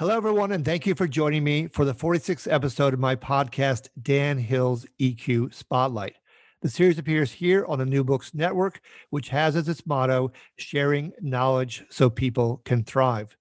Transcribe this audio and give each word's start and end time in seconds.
Hello, 0.00 0.16
everyone, 0.16 0.50
and 0.50 0.64
thank 0.64 0.88
you 0.88 0.94
for 0.96 1.06
joining 1.06 1.44
me 1.44 1.68
for 1.68 1.84
the 1.84 1.94
46th 1.94 2.52
episode 2.52 2.94
of 2.94 2.98
my 2.98 3.14
podcast, 3.14 3.86
Dan 4.02 4.38
Hill's 4.38 4.84
EQ 5.00 5.54
Spotlight. 5.54 6.16
The 6.62 6.68
series 6.68 6.98
appears 6.98 7.30
here 7.30 7.64
on 7.66 7.78
the 7.78 7.86
New 7.86 8.02
Books 8.02 8.34
Network, 8.34 8.80
which 9.10 9.28
has 9.28 9.54
as 9.54 9.68
its 9.68 9.86
motto, 9.86 10.32
sharing 10.56 11.12
knowledge 11.20 11.84
so 11.90 12.10
people 12.10 12.60
can 12.64 12.82
thrive. 12.82 13.36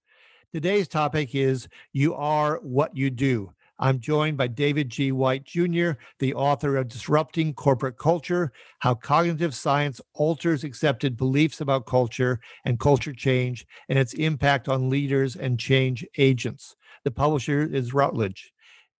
Today's 0.53 0.87
topic 0.87 1.33
is 1.33 1.67
You 1.91 2.13
Are 2.13 2.59
What 2.61 2.95
You 2.95 3.09
Do. 3.09 3.51
I'm 3.83 3.99
joined 3.99 4.37
by 4.37 4.47
David 4.47 4.87
G. 4.87 5.11
White 5.11 5.43
Jr., 5.43 5.91
the 6.19 6.33
author 6.35 6.77
of 6.77 6.87
Disrupting 6.87 7.53
Corporate 7.53 7.97
Culture 7.97 8.53
How 8.79 8.93
Cognitive 8.93 9.53
Science 9.53 9.99
Alters 10.13 10.63
Accepted 10.63 11.17
Beliefs 11.17 11.59
About 11.59 11.85
Culture 11.85 12.39
and 12.63 12.79
Culture 12.79 13.11
Change 13.11 13.67
and 13.89 13.99
Its 13.99 14.13
Impact 14.13 14.69
on 14.69 14.89
Leaders 14.89 15.35
and 15.35 15.59
Change 15.59 16.05
Agents. 16.17 16.77
The 17.03 17.11
publisher 17.11 17.61
is 17.61 17.93
Routledge. 17.93 18.53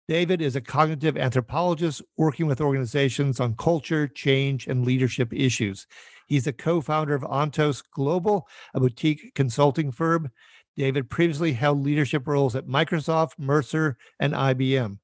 David 0.09 0.41
is 0.41 0.57
a 0.57 0.61
cognitive 0.61 1.15
anthropologist 1.15 2.01
working 2.17 2.47
with 2.47 2.59
organizations 2.59 3.39
on 3.39 3.55
culture, 3.55 4.05
change, 4.05 4.67
and 4.67 4.83
leadership 4.83 5.31
issues. 5.31 5.87
He's 6.27 6.43
the 6.43 6.51
co 6.51 6.81
founder 6.81 7.15
of 7.15 7.21
Ontos 7.21 7.83
Global, 7.89 8.49
a 8.73 8.81
boutique 8.81 9.33
consulting 9.33 9.93
firm. 9.93 10.31
David 10.75 11.09
previously 11.09 11.53
held 11.53 11.83
leadership 11.83 12.27
roles 12.27 12.55
at 12.55 12.67
Microsoft, 12.67 13.31
Mercer, 13.37 13.97
and 14.19 14.33
IBM. 14.33 14.97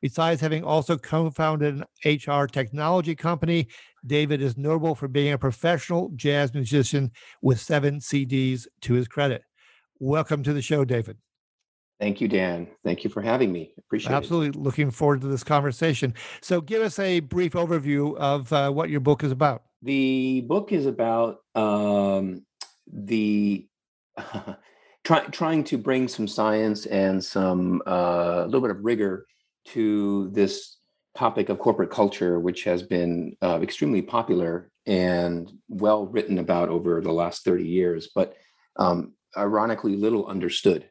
Besides 0.00 0.40
having 0.40 0.64
also 0.64 0.98
co 0.98 1.30
founded 1.30 1.82
an 1.82 1.84
HR 2.04 2.46
technology 2.46 3.14
company, 3.14 3.68
David 4.04 4.42
is 4.42 4.56
notable 4.56 4.94
for 4.94 5.08
being 5.08 5.32
a 5.32 5.38
professional 5.38 6.10
jazz 6.14 6.52
musician 6.52 7.10
with 7.40 7.60
seven 7.60 8.00
CDs 8.00 8.66
to 8.82 8.94
his 8.94 9.08
credit. 9.08 9.42
Welcome 9.98 10.42
to 10.42 10.52
the 10.52 10.60
show, 10.60 10.84
David. 10.84 11.16
Thank 12.00 12.20
you, 12.20 12.28
Dan. 12.28 12.66
Thank 12.84 13.04
you 13.04 13.10
for 13.10 13.22
having 13.22 13.52
me. 13.52 13.72
Appreciate 13.78 14.12
Absolutely. 14.12 14.46
it. 14.46 14.48
Absolutely. 14.50 14.64
Looking 14.64 14.90
forward 14.90 15.20
to 15.22 15.28
this 15.28 15.44
conversation. 15.44 16.12
So, 16.42 16.60
give 16.60 16.82
us 16.82 16.98
a 16.98 17.20
brief 17.20 17.52
overview 17.52 18.16
of 18.16 18.52
uh, 18.52 18.70
what 18.70 18.90
your 18.90 19.00
book 19.00 19.22
is 19.22 19.32
about. 19.32 19.62
The 19.80 20.42
book 20.42 20.72
is 20.72 20.86
about 20.86 21.38
um, 21.54 22.44
the 22.92 23.66
try, 25.04 25.20
trying 25.26 25.62
to 25.64 25.78
bring 25.78 26.08
some 26.08 26.26
science 26.26 26.86
and 26.86 27.22
some 27.22 27.82
uh, 27.86 27.90
a 27.90 28.42
uh, 28.42 28.44
little 28.46 28.62
bit 28.62 28.70
of 28.70 28.84
rigor 28.84 29.26
to 29.66 30.30
this 30.30 30.78
topic 31.14 31.48
of 31.48 31.58
corporate 31.58 31.90
culture, 31.90 32.40
which 32.40 32.64
has 32.64 32.82
been 32.82 33.36
uh, 33.42 33.60
extremely 33.62 34.02
popular 34.02 34.70
and 34.86 35.52
well 35.68 36.06
written 36.06 36.38
about 36.38 36.68
over 36.68 37.00
the 37.00 37.12
last 37.12 37.44
30 37.44 37.64
years, 37.64 38.10
but 38.14 38.34
um, 38.76 39.14
ironically 39.36 39.96
little 39.96 40.26
understood. 40.26 40.88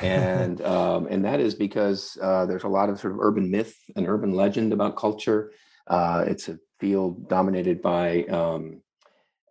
and 0.00 0.60
um, 0.76 1.06
and 1.08 1.24
that 1.24 1.40
is 1.40 1.54
because 1.54 2.18
uh, 2.20 2.46
there's 2.46 2.64
a 2.64 2.68
lot 2.68 2.88
of 2.88 2.98
sort 2.98 3.12
of 3.12 3.20
urban 3.20 3.50
myth 3.50 3.76
and 3.96 4.08
urban 4.08 4.32
legend 4.32 4.72
about 4.72 4.96
culture. 4.96 5.52
Uh, 5.86 6.24
it's 6.26 6.48
a 6.48 6.58
field 6.78 7.28
dominated 7.28 7.82
by 7.82 8.24
um, 8.24 8.82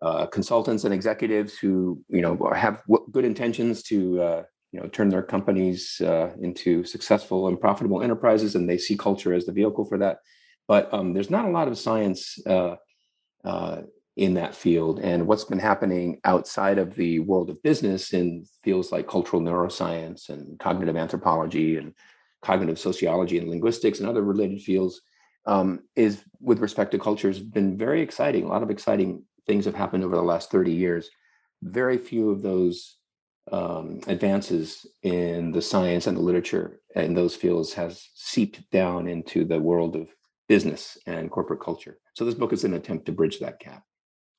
uh, 0.02 0.26
consultants 0.28 0.84
and 0.86 0.94
executives 0.94 1.58
who 1.58 2.02
you 2.08 2.22
know 2.22 2.38
have 2.56 2.82
good 3.12 3.26
intentions 3.26 3.84
to 3.84 4.22
uh, 4.22 4.44
you 4.72 4.80
know 4.80 4.88
turn 4.88 5.10
their 5.10 5.24
companies 5.24 6.02
uh, 6.02 6.32
into 6.42 6.84
successful 6.84 7.48
and 7.48 7.60
profitable 7.60 8.02
enterprises, 8.02 8.56
and 8.56 8.70
they 8.70 8.78
see 8.78 8.96
culture 8.96 9.34
as 9.34 9.46
the 9.46 9.52
vehicle 9.52 9.86
for 9.86 9.98
that. 9.98 10.20
But 10.68 10.94
um, 10.94 11.14
there's 11.14 11.32
not 11.32 11.46
a 11.46 11.52
lot 11.52 11.68
of 11.68 11.78
science 11.78 12.38
uh, 12.46 12.76
uh, 13.44 13.82
in 14.16 14.36
that 14.36 14.56
field, 14.56 15.00
and 15.00 15.28
what's 15.28 15.46
been 15.46 15.60
happening 15.60 16.22
outside 16.24 16.78
of 16.78 16.96
the 16.96 17.20
world 17.20 17.50
of 17.50 17.62
business 17.64 18.14
in 18.14 18.46
fields 18.64 18.92
like 18.92 19.08
cultural 19.08 19.42
neuroscience 19.42 20.30
and 20.30 20.58
cognitive 20.60 20.96
anthropology 20.96 21.78
and 21.78 21.94
cognitive 22.42 22.80
sociology 22.80 23.38
and 23.38 23.50
linguistics 23.50 24.00
and 24.00 24.08
other 24.08 24.22
related 24.22 24.62
fields 24.62 25.02
um, 25.46 25.82
is 25.96 26.24
with 26.40 26.60
respect 26.60 26.92
to 26.92 27.00
culture 27.00 27.28
has 27.28 27.40
been 27.40 27.78
very 27.78 28.02
exciting. 28.02 28.46
A 28.46 28.48
lot 28.48 28.64
of 28.64 28.70
exciting 28.70 29.24
things 29.50 29.66
have 29.66 29.76
happened 29.76 30.04
over 30.04 30.16
the 30.16 30.22
last 30.22 30.52
30 30.52 30.72
years. 30.72 31.10
Very 31.64 31.98
few 31.98 32.30
of 32.30 32.44
those 32.44 32.98
um, 33.52 34.00
advances 34.06 34.86
in 35.02 35.52
the 35.52 35.62
science 35.62 36.06
and 36.06 36.16
the 36.16 36.22
literature 36.22 36.82
in 36.96 37.16
those 37.16 37.36
fields 37.36 37.74
has 37.74 38.08
seeped 38.14 38.70
down 38.70 39.08
into 39.08 39.44
the 39.44 39.60
world 39.60 39.96
of 39.96 40.08
business 40.48 41.00
and 41.08 41.32
corporate 41.32 41.62
culture. 41.62 41.98
So 42.14 42.26
this 42.26 42.36
book 42.36 42.54
is 42.54 42.64
an 42.64 42.76
attempt 42.76 43.08
to 43.08 43.12
bridge 43.12 43.40
that 43.40 43.60
gap. 43.60 43.84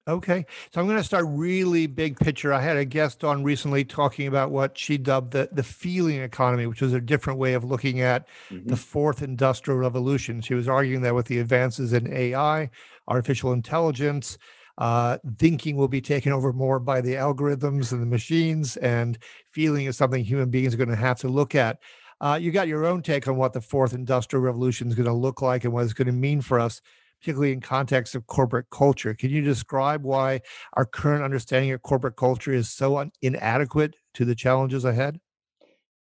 Okay. 0.07 0.47
So 0.73 0.81
I'm 0.81 0.87
going 0.87 0.97
to 0.97 1.05
start 1.05 1.27
really 1.29 1.89
big 1.89 2.17
picture. 2.19 2.53
I 2.53 2.61
had 2.61 2.77
a 2.77 2.85
guest 2.85 3.25
on 3.25 3.43
recently 3.43 3.85
talking 3.85 4.29
about 4.29 4.53
what 4.53 4.79
she 4.79 4.97
dubbed 4.97 5.33
the, 5.33 5.49
the 5.51 5.63
feeling 5.65 6.21
economy, 6.21 6.67
which 6.67 6.81
was 6.81 6.93
a 6.93 7.01
different 7.01 7.41
way 7.41 7.55
of 7.55 7.65
looking 7.65 8.01
at 8.01 8.29
mm-hmm. 8.49 8.69
the 8.69 8.77
fourth 8.77 9.23
industrial 9.23 9.79
revolution. 9.79 10.41
She 10.41 10.55
was 10.55 10.69
arguing 10.69 11.03
that 11.03 11.17
with 11.17 11.27
the 11.27 11.41
advances 11.41 11.93
in 11.93 12.13
AI, 12.13 12.71
artificial 13.09 13.53
intelligence, 13.53 14.39
uh, 14.81 15.19
thinking 15.39 15.77
will 15.77 15.89
be 15.89 16.01
taken 16.01 16.33
over 16.33 16.53
more 16.53 16.81
by 16.81 17.01
the 17.01 17.15
algorithms 17.15 17.93
and 17.93 18.01
the 18.03 18.07
machines, 18.07 18.77
and 18.79 19.19
feeling 19.53 19.87
is 19.87 19.97
something 19.97 20.25
human 20.25 20.51
beings 20.51 20.75
are 20.75 20.79
going 20.79 20.89
to 20.89 20.97
have 20.97 21.19
to 21.21 21.29
look 21.29 21.55
at. 21.55 21.79
Uh, 22.21 22.39
you 22.41 22.51
got 22.51 22.69
your 22.69 22.87
own 22.87 23.03
take 23.03 23.29
on 23.29 23.37
what 23.37 23.53
the 23.53 23.61
fourth 23.61 23.93
industrial 23.93 24.43
revolution 24.43 24.89
is 24.89 24.95
going 24.95 25.07
to 25.07 25.13
look 25.13 25.41
like 25.41 25.65
and 25.65 25.73
what 25.73 25.85
it's 25.85 25.93
going 25.93 26.07
to 26.07 26.13
mean 26.13 26.41
for 26.41 26.59
us, 26.59 26.81
particularly 27.21 27.53
in 27.53 27.61
context 27.61 28.15
of 28.15 28.27
corporate 28.27 28.69
culture. 28.71 29.15
Can 29.15 29.31
you 29.31 29.43
describe 29.43 30.03
why 30.03 30.41
our 30.75 30.87
current 30.87 31.23
understanding 31.23 31.73
of 31.73 31.83
corporate 31.83 32.17
culture 32.17 32.53
is 32.53 32.71
so 32.71 32.99
un- 32.99 33.13
inadequate 33.23 33.97
to 34.15 34.25
the 34.25 34.35
challenges 34.35 34.85
ahead? 34.85 35.21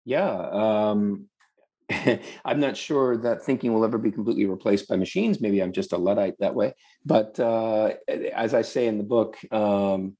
Yeah, 0.05 0.49
um, 0.51 1.29
I'm 2.45 2.59
not 2.59 2.77
sure 2.77 3.17
that 3.17 3.43
thinking 3.43 3.73
will 3.73 3.85
ever 3.85 3.97
be 3.97 4.11
completely 4.11 4.45
replaced 4.45 4.87
by 4.87 4.95
machines. 4.95 5.41
Maybe 5.41 5.61
I'm 5.61 5.71
just 5.71 5.93
a 5.93 5.97
luddite 5.97 6.35
that 6.39 6.55
way. 6.55 6.73
But 7.05 7.39
uh, 7.39 7.93
as 8.33 8.53
I 8.53 8.61
say 8.61 8.87
in 8.87 8.97
the 8.97 9.03
book, 9.03 9.37
um, 9.51 10.15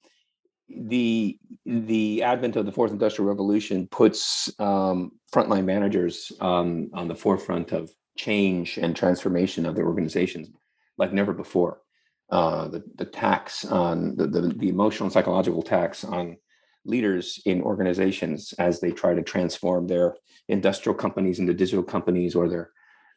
the 0.69 1.37
the 1.65 2.23
advent 2.23 2.55
of 2.55 2.65
the 2.65 2.71
fourth 2.71 2.91
industrial 2.91 3.29
revolution 3.29 3.87
puts 3.87 4.51
um, 4.59 5.11
frontline 5.33 5.65
managers 5.65 6.31
um, 6.41 6.89
on 6.93 7.07
the 7.07 7.15
forefront 7.15 7.71
of 7.71 7.89
change 8.17 8.77
and 8.77 8.95
transformation 8.95 9.65
of 9.65 9.75
their 9.75 9.87
organizations 9.87 10.49
like 10.97 11.13
never 11.13 11.33
before. 11.33 11.81
Uh, 12.29 12.67
the 12.67 12.83
the 12.95 13.05
tax 13.05 13.65
on 13.65 14.15
the, 14.15 14.27
the 14.27 14.41
the 14.41 14.69
emotional 14.69 15.05
and 15.05 15.13
psychological 15.13 15.63
tax 15.63 16.03
on 16.03 16.37
leaders 16.85 17.41
in 17.45 17.61
organizations 17.61 18.53
as 18.59 18.79
they 18.79 18.91
try 18.91 19.13
to 19.13 19.21
transform 19.21 19.87
their 19.87 20.15
industrial 20.47 20.95
companies 20.95 21.39
into 21.39 21.53
digital 21.53 21.83
companies 21.83 22.35
or 22.35 22.49
their 22.49 22.71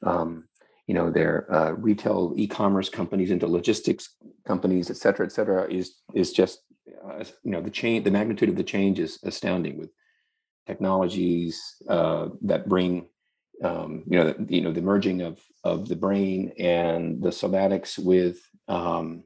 um, 0.05 0.45
you 0.87 0.95
know 0.95 1.11
their 1.11 1.53
uh, 1.53 1.73
retail 1.73 2.33
e-commerce 2.37 2.89
companies 2.89 3.31
into 3.31 3.47
logistics 3.47 4.17
companies 4.47 4.91
et 4.91 4.97
cetera 4.97 5.25
et 5.25 5.33
cetera 5.33 5.71
is 5.73 5.97
is 6.15 6.33
just 6.33 6.61
uh, 7.05 7.25
you 7.45 7.53
know 7.53 7.61
the 7.61 7.71
change 7.71 8.05
the 8.05 8.11
magnitude 8.11 8.49
of 8.49 8.57
the 8.57 8.65
change 8.65 8.99
is 8.99 9.19
astounding 9.25 9.79
with 9.79 9.91
technologies 10.67 11.77
uh, 11.89 12.29
that 12.43 12.69
bring 12.69 13.07
um, 13.63 14.03
you 14.07 14.19
know 14.19 14.33
the, 14.33 14.55
you 14.55 14.61
know 14.61 14.73
the 14.73 14.83
merging 14.83 15.23
of 15.23 15.41
of 15.65 15.89
the 15.89 15.97
brain 15.97 16.53
and 16.59 17.23
the 17.23 17.31
somatics 17.31 17.99
with 17.99 18.39
um, 18.69 19.25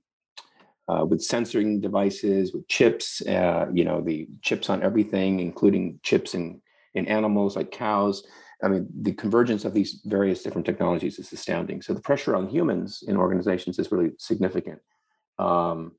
uh, 0.88 1.04
with 1.04 1.22
censoring 1.22 1.80
devices, 1.80 2.52
with 2.52 2.66
chips, 2.68 3.20
uh, 3.26 3.66
you 3.72 3.84
know, 3.84 4.00
the 4.00 4.28
chips 4.42 4.70
on 4.70 4.82
everything, 4.82 5.40
including 5.40 5.98
chips 6.02 6.34
in, 6.34 6.60
in 6.94 7.06
animals 7.06 7.56
like 7.56 7.70
cows. 7.70 8.24
I 8.62 8.68
mean, 8.68 8.88
the 9.02 9.12
convergence 9.12 9.64
of 9.64 9.74
these 9.74 10.00
various 10.04 10.42
different 10.42 10.66
technologies 10.66 11.18
is 11.18 11.32
astounding. 11.32 11.82
So 11.82 11.92
the 11.92 12.00
pressure 12.00 12.34
on 12.36 12.48
humans 12.48 13.02
in 13.06 13.16
organizations 13.16 13.78
is 13.78 13.92
really 13.92 14.12
significant. 14.18 14.80
Um, 15.38 15.92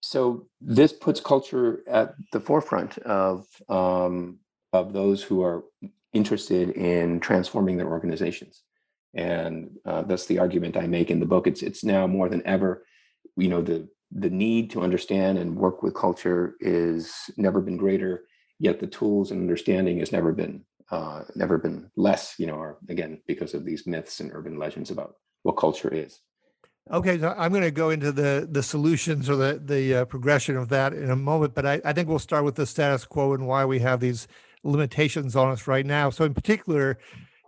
so 0.00 0.46
this 0.60 0.92
puts 0.92 1.20
culture 1.20 1.82
at 1.88 2.14
the 2.32 2.40
forefront 2.40 2.98
of 2.98 3.46
um, 3.68 4.38
of 4.72 4.92
those 4.92 5.22
who 5.22 5.42
are 5.42 5.64
interested 6.12 6.70
in 6.70 7.20
transforming 7.20 7.76
their 7.76 7.88
organizations, 7.88 8.62
and 9.14 9.70
uh, 9.84 10.02
that's 10.02 10.26
the 10.26 10.38
argument 10.38 10.76
I 10.76 10.86
make 10.86 11.10
in 11.10 11.20
the 11.20 11.26
book. 11.26 11.46
It's 11.46 11.62
it's 11.62 11.84
now 11.84 12.06
more 12.06 12.28
than 12.30 12.46
ever, 12.46 12.86
you 13.36 13.48
know, 13.48 13.60
the 13.60 13.88
the 14.12 14.30
need 14.30 14.70
to 14.70 14.82
understand 14.82 15.38
and 15.38 15.56
work 15.56 15.82
with 15.82 15.94
culture 15.94 16.54
is 16.60 17.12
never 17.36 17.60
been 17.60 17.76
greater. 17.76 18.24
Yet 18.58 18.80
the 18.80 18.86
tools 18.86 19.30
and 19.30 19.40
understanding 19.40 19.98
has 20.00 20.12
never 20.12 20.32
been 20.32 20.64
uh, 20.90 21.22
never 21.34 21.56
been 21.56 21.90
less. 21.96 22.34
You 22.38 22.46
know, 22.46 22.56
or 22.56 22.78
again 22.88 23.22
because 23.26 23.54
of 23.54 23.64
these 23.64 23.86
myths 23.86 24.20
and 24.20 24.30
urban 24.34 24.58
legends 24.58 24.90
about 24.90 25.14
what 25.42 25.56
culture 25.56 25.92
is. 25.92 26.20
Okay, 26.90 27.18
so 27.18 27.34
I'm 27.38 27.52
going 27.52 27.62
to 27.62 27.70
go 27.70 27.90
into 27.90 28.10
the 28.10 28.48
the 28.50 28.62
solutions 28.62 29.30
or 29.30 29.36
the 29.36 29.60
the 29.64 29.94
uh, 29.94 30.04
progression 30.06 30.56
of 30.56 30.68
that 30.70 30.92
in 30.92 31.10
a 31.10 31.16
moment, 31.16 31.54
but 31.54 31.64
I, 31.64 31.80
I 31.84 31.92
think 31.92 32.08
we'll 32.08 32.18
start 32.18 32.44
with 32.44 32.56
the 32.56 32.66
status 32.66 33.04
quo 33.04 33.32
and 33.32 33.46
why 33.46 33.64
we 33.64 33.78
have 33.78 34.00
these 34.00 34.26
limitations 34.64 35.36
on 35.36 35.50
us 35.50 35.66
right 35.66 35.86
now. 35.86 36.10
So, 36.10 36.24
in 36.24 36.34
particular, 36.34 36.98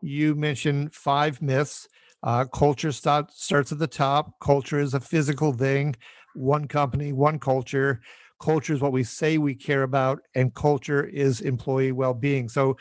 you 0.01 0.35
mentioned 0.35 0.95
five 0.95 1.43
myths. 1.43 1.89
Uh, 2.23 2.45
culture 2.45 2.93
start, 2.93 3.33
starts 3.33 3.73
at 3.73 3.81
the 3.81 3.89
top. 3.89 4.39
Culture 4.39 4.79
is 4.79 4.95
a 4.95 5.01
physical 5.01 5.53
thing. 5.53 5.97
One 6.35 6.67
company, 6.69 7.13
one 7.13 7.39
culture. 7.39 8.01
Culture 8.41 8.75
is 8.75 8.81
what 8.81 8.93
we 8.93 9.05
say 9.05 9.39
we 9.39 9.55
care 9.55 9.85
about, 9.85 10.21
and 10.35 10.55
culture 10.55 11.05
is 11.05 11.41
employee 11.41 11.93
well 11.93 12.15
being. 12.15 12.49
So, 12.49 12.77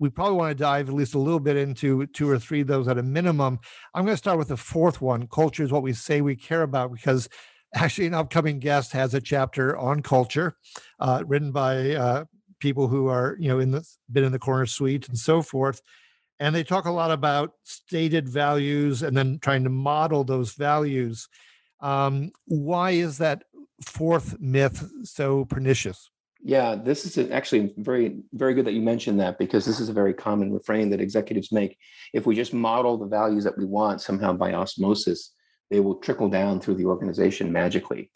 we 0.00 0.10
probably 0.10 0.36
want 0.36 0.56
to 0.56 0.62
dive 0.62 0.88
at 0.88 0.94
least 0.94 1.14
a 1.14 1.18
little 1.18 1.40
bit 1.40 1.56
into 1.56 2.06
two 2.08 2.30
or 2.30 2.38
three 2.38 2.60
of 2.60 2.68
those 2.68 2.86
at 2.86 2.98
a 2.98 3.02
minimum. 3.02 3.58
I'm 3.94 4.04
going 4.04 4.12
to 4.12 4.18
start 4.18 4.38
with 4.38 4.46
the 4.46 4.56
fourth 4.56 5.00
one. 5.00 5.26
Culture 5.26 5.64
is 5.64 5.72
what 5.72 5.82
we 5.82 5.92
say 5.92 6.20
we 6.20 6.36
care 6.36 6.62
about 6.62 6.92
because 6.92 7.28
actually 7.74 8.06
an 8.06 8.14
upcoming 8.14 8.58
guest 8.58 8.92
has 8.92 9.14
a 9.14 9.20
chapter 9.20 9.76
on 9.76 10.02
culture 10.02 10.56
uh, 11.00 11.22
written 11.26 11.52
by 11.52 11.92
uh, 11.92 12.24
people 12.60 12.88
who 12.88 13.08
are 13.08 13.36
you 13.38 13.48
know 13.48 13.58
in 13.58 13.70
the 13.70 13.86
been 14.10 14.24
in 14.24 14.32
the 14.32 14.38
corner 14.38 14.66
suite 14.66 15.08
and 15.08 15.18
so 15.18 15.42
forth 15.42 15.80
and 16.40 16.54
they 16.54 16.64
talk 16.64 16.86
a 16.86 16.90
lot 16.90 17.10
about 17.10 17.52
stated 17.62 18.28
values 18.28 19.02
and 19.02 19.16
then 19.16 19.38
trying 19.40 19.64
to 19.64 19.70
model 19.70 20.24
those 20.24 20.52
values 20.54 21.28
um, 21.80 22.30
why 22.46 22.90
is 22.90 23.18
that 23.18 23.44
fourth 23.84 24.38
myth 24.40 24.90
so 25.04 25.44
pernicious 25.44 26.10
yeah, 26.40 26.76
this 26.76 27.04
is 27.04 27.30
actually 27.30 27.74
very, 27.78 28.20
very 28.32 28.54
good 28.54 28.64
that 28.66 28.72
you 28.72 28.80
mentioned 28.80 29.18
that 29.20 29.38
because 29.38 29.66
this 29.66 29.80
is 29.80 29.88
a 29.88 29.92
very 29.92 30.14
common 30.14 30.52
refrain 30.52 30.88
that 30.90 31.00
executives 31.00 31.50
make. 31.50 31.76
If 32.12 32.26
we 32.26 32.36
just 32.36 32.54
model 32.54 32.96
the 32.96 33.06
values 33.06 33.44
that 33.44 33.58
we 33.58 33.64
want 33.64 34.00
somehow 34.00 34.34
by 34.34 34.52
osmosis, 34.52 35.34
they 35.70 35.80
will 35.80 35.96
trickle 35.96 36.28
down 36.28 36.60
through 36.60 36.76
the 36.76 36.86
organization 36.86 37.52
magically. 37.52 38.10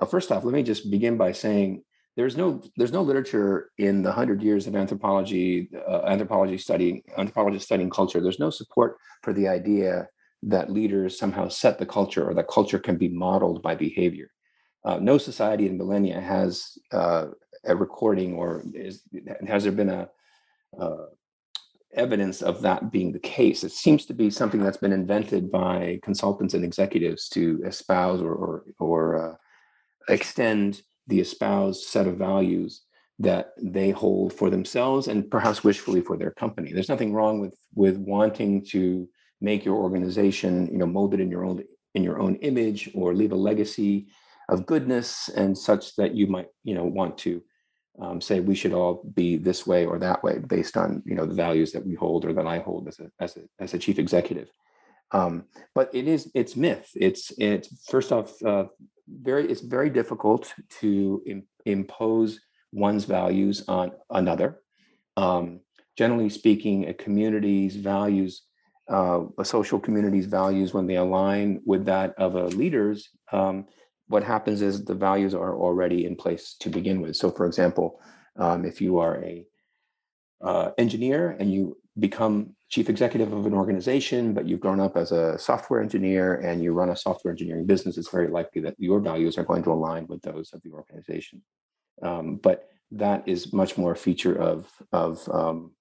Now, 0.00 0.06
first 0.06 0.30
off, 0.30 0.44
let 0.44 0.54
me 0.54 0.62
just 0.62 0.90
begin 0.90 1.16
by 1.16 1.32
saying 1.32 1.82
there's 2.16 2.36
no 2.36 2.62
there's 2.76 2.92
no 2.92 3.02
literature 3.02 3.70
in 3.78 4.02
the 4.02 4.12
hundred 4.12 4.40
years 4.40 4.68
of 4.68 4.76
anthropology 4.76 5.68
uh, 5.88 6.02
anthropology 6.02 6.58
studying 6.58 7.02
anthropologists 7.18 7.66
studying 7.66 7.90
culture. 7.90 8.20
There's 8.20 8.38
no 8.38 8.50
support 8.50 8.98
for 9.22 9.32
the 9.32 9.48
idea 9.48 10.08
that 10.46 10.70
leaders 10.70 11.18
somehow 11.18 11.48
set 11.48 11.78
the 11.78 11.86
culture 11.86 12.28
or 12.28 12.34
that 12.34 12.48
culture 12.48 12.78
can 12.78 12.96
be 12.96 13.08
modeled 13.08 13.62
by 13.62 13.74
behavior. 13.74 14.30
Uh, 14.84 14.98
no 14.98 15.16
society 15.16 15.66
in 15.66 15.78
millennia 15.78 16.20
has 16.20 16.76
uh, 16.92 17.26
a 17.64 17.74
recording 17.74 18.34
or 18.34 18.62
is 18.74 19.02
has 19.46 19.62
there 19.62 19.72
been 19.72 19.88
a 19.88 20.08
uh, 20.78 21.06
evidence 21.94 22.42
of 22.42 22.60
that 22.60 22.90
being 22.90 23.12
the 23.12 23.18
case 23.18 23.62
it 23.62 23.70
seems 23.70 24.04
to 24.04 24.12
be 24.12 24.28
something 24.28 24.62
that's 24.62 24.76
been 24.76 24.92
invented 24.92 25.50
by 25.50 25.98
consultants 26.02 26.52
and 26.52 26.64
executives 26.64 27.28
to 27.28 27.62
espouse 27.64 28.20
or 28.20 28.34
or, 28.34 28.64
or 28.78 29.30
uh, 29.30 29.34
extend 30.12 30.82
the 31.06 31.20
espoused 31.20 31.84
set 31.84 32.06
of 32.06 32.16
values 32.16 32.82
that 33.18 33.52
they 33.62 33.90
hold 33.90 34.32
for 34.32 34.50
themselves 34.50 35.06
and 35.06 35.30
perhaps 35.30 35.62
wishfully 35.62 36.00
for 36.00 36.16
their 36.16 36.32
company 36.32 36.72
there's 36.72 36.88
nothing 36.88 37.12
wrong 37.14 37.40
with 37.40 37.56
with 37.74 37.96
wanting 37.96 38.62
to 38.64 39.08
make 39.44 39.64
your 39.64 39.76
organization 39.76 40.52
you 40.72 40.78
know 40.78 40.86
molded 40.86 41.20
in 41.20 41.30
your 41.30 41.44
own 41.44 41.62
in 41.94 42.02
your 42.02 42.18
own 42.18 42.34
image 42.36 42.90
or 42.94 43.14
leave 43.14 43.32
a 43.32 43.44
legacy 43.50 44.08
of 44.48 44.66
goodness 44.66 45.28
and 45.36 45.56
such 45.56 45.94
that 45.96 46.14
you 46.14 46.26
might 46.26 46.48
you 46.64 46.74
know 46.74 46.84
want 46.84 47.16
to 47.18 47.42
um, 48.00 48.20
say 48.20 48.40
we 48.40 48.54
should 48.54 48.72
all 48.72 49.02
be 49.14 49.36
this 49.36 49.66
way 49.66 49.86
or 49.86 49.98
that 49.98 50.22
way 50.22 50.38
based 50.38 50.76
on 50.76 51.02
you 51.06 51.14
know 51.14 51.26
the 51.26 51.34
values 51.34 51.72
that 51.72 51.86
we 51.86 51.94
hold 51.94 52.24
or 52.24 52.32
that 52.32 52.46
I 52.46 52.58
hold 52.58 52.88
as 52.88 52.98
a 52.98 53.10
as 53.20 53.36
a, 53.36 53.42
as 53.60 53.74
a 53.74 53.78
chief 53.78 53.98
executive. 53.98 54.50
Um, 55.12 55.44
but 55.74 55.94
it 55.94 56.08
is 56.08 56.30
it's 56.34 56.56
myth. 56.56 56.90
It's 56.96 57.32
it's 57.38 57.68
first 57.88 58.10
off 58.10 58.42
uh, 58.42 58.64
very 59.08 59.48
it's 59.48 59.60
very 59.60 59.90
difficult 59.90 60.52
to 60.80 61.22
Im- 61.26 61.46
impose 61.66 62.40
one's 62.72 63.04
values 63.04 63.64
on 63.68 63.92
another. 64.10 64.60
Um, 65.16 65.60
generally 65.96 66.30
speaking, 66.30 66.88
a 66.88 66.94
community's 66.94 67.76
values, 67.76 68.42
uh, 68.88 69.22
a 69.38 69.44
social 69.44 69.80
community's 69.80 70.26
values, 70.26 70.74
when 70.74 70.86
they 70.86 70.96
align 70.96 71.60
with 71.64 71.84
that 71.86 72.14
of 72.18 72.34
a 72.34 72.46
leader's, 72.46 73.10
um, 73.32 73.66
what 74.08 74.22
happens 74.22 74.60
is 74.60 74.84
the 74.84 74.94
values 74.94 75.34
are 75.34 75.56
already 75.56 76.04
in 76.04 76.14
place 76.16 76.56
to 76.60 76.68
begin 76.68 77.00
with. 77.00 77.16
So, 77.16 77.30
for 77.30 77.46
example, 77.46 78.00
um, 78.36 78.64
if 78.64 78.80
you 78.80 78.98
are 78.98 79.22
a 79.24 79.46
uh, 80.42 80.70
engineer 80.76 81.36
and 81.40 81.52
you 81.52 81.76
become 81.98 82.54
chief 82.68 82.90
executive 82.90 83.32
of 83.32 83.46
an 83.46 83.54
organization, 83.54 84.34
but 84.34 84.46
you've 84.46 84.60
grown 84.60 84.80
up 84.80 84.96
as 84.96 85.12
a 85.12 85.38
software 85.38 85.80
engineer 85.80 86.34
and 86.34 86.62
you 86.62 86.72
run 86.72 86.90
a 86.90 86.96
software 86.96 87.32
engineering 87.32 87.64
business, 87.64 87.96
it's 87.96 88.10
very 88.10 88.28
likely 88.28 88.60
that 88.60 88.74
your 88.78 89.00
values 89.00 89.38
are 89.38 89.44
going 89.44 89.62
to 89.62 89.72
align 89.72 90.06
with 90.08 90.20
those 90.22 90.52
of 90.52 90.60
the 90.62 90.70
organization. 90.70 91.40
Um, 92.02 92.36
but 92.36 92.68
that 92.90 93.26
is 93.26 93.52
much 93.52 93.78
more 93.78 93.92
a 93.92 93.96
feature 93.96 94.36
of 94.36 94.70
of 94.92 95.26
um, 95.32 95.72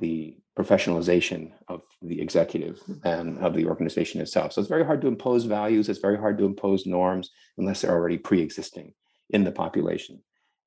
the 0.00 0.36
professionalization 0.58 1.52
of 1.68 1.82
the 2.02 2.20
executive 2.20 2.80
and 3.04 3.38
of 3.38 3.54
the 3.54 3.66
organization 3.66 4.20
itself. 4.20 4.52
So 4.52 4.60
it's 4.60 4.68
very 4.68 4.84
hard 4.84 5.00
to 5.02 5.08
impose 5.08 5.44
values. 5.44 5.88
It's 5.88 6.00
very 6.00 6.18
hard 6.18 6.38
to 6.38 6.44
impose 6.44 6.86
norms 6.86 7.30
unless 7.58 7.80
they're 7.80 7.92
already 7.92 8.18
pre-existing 8.18 8.92
in 9.30 9.44
the 9.44 9.52
population. 9.52 10.20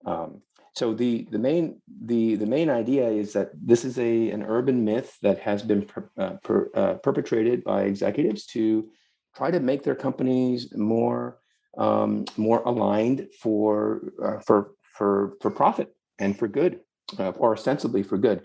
Um, 0.06 0.42
so 0.76 0.94
the 0.94 1.28
the 1.30 1.38
main 1.38 1.82
the 2.06 2.36
the 2.36 2.48
main 2.48 2.70
idea 2.70 3.08
is 3.08 3.34
that 3.34 3.52
this 3.62 3.86
is 3.86 4.00
a 4.00 4.32
an 4.32 4.44
urban 4.44 4.84
myth 4.84 5.18
that 5.22 5.40
has 5.40 5.62
been 5.62 5.84
per, 5.86 6.10
uh, 6.18 6.34
per, 6.44 6.72
uh, 6.74 6.94
perpetrated 6.96 7.64
by 7.64 7.84
executives 7.84 8.46
to 8.48 8.90
try 9.36 9.52
to 9.52 9.60
make 9.60 9.84
their 9.84 9.96
companies 9.96 10.76
more 10.76 11.38
um, 11.78 12.26
more 12.38 12.64
aligned 12.66 13.28
for 13.40 14.14
uh, 14.24 14.40
for 14.40 14.72
for 14.98 15.34
for 15.42 15.52
profit 15.52 15.96
and 16.18 16.38
for 16.38 16.48
good, 16.48 16.80
uh, 17.20 17.30
or 17.38 17.54
ostensibly 17.54 18.02
for 18.02 18.18
good 18.18 18.42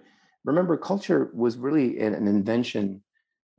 remember, 0.48 0.76
culture 0.76 1.30
was 1.32 1.56
really 1.56 2.00
an, 2.00 2.14
invention. 2.14 3.02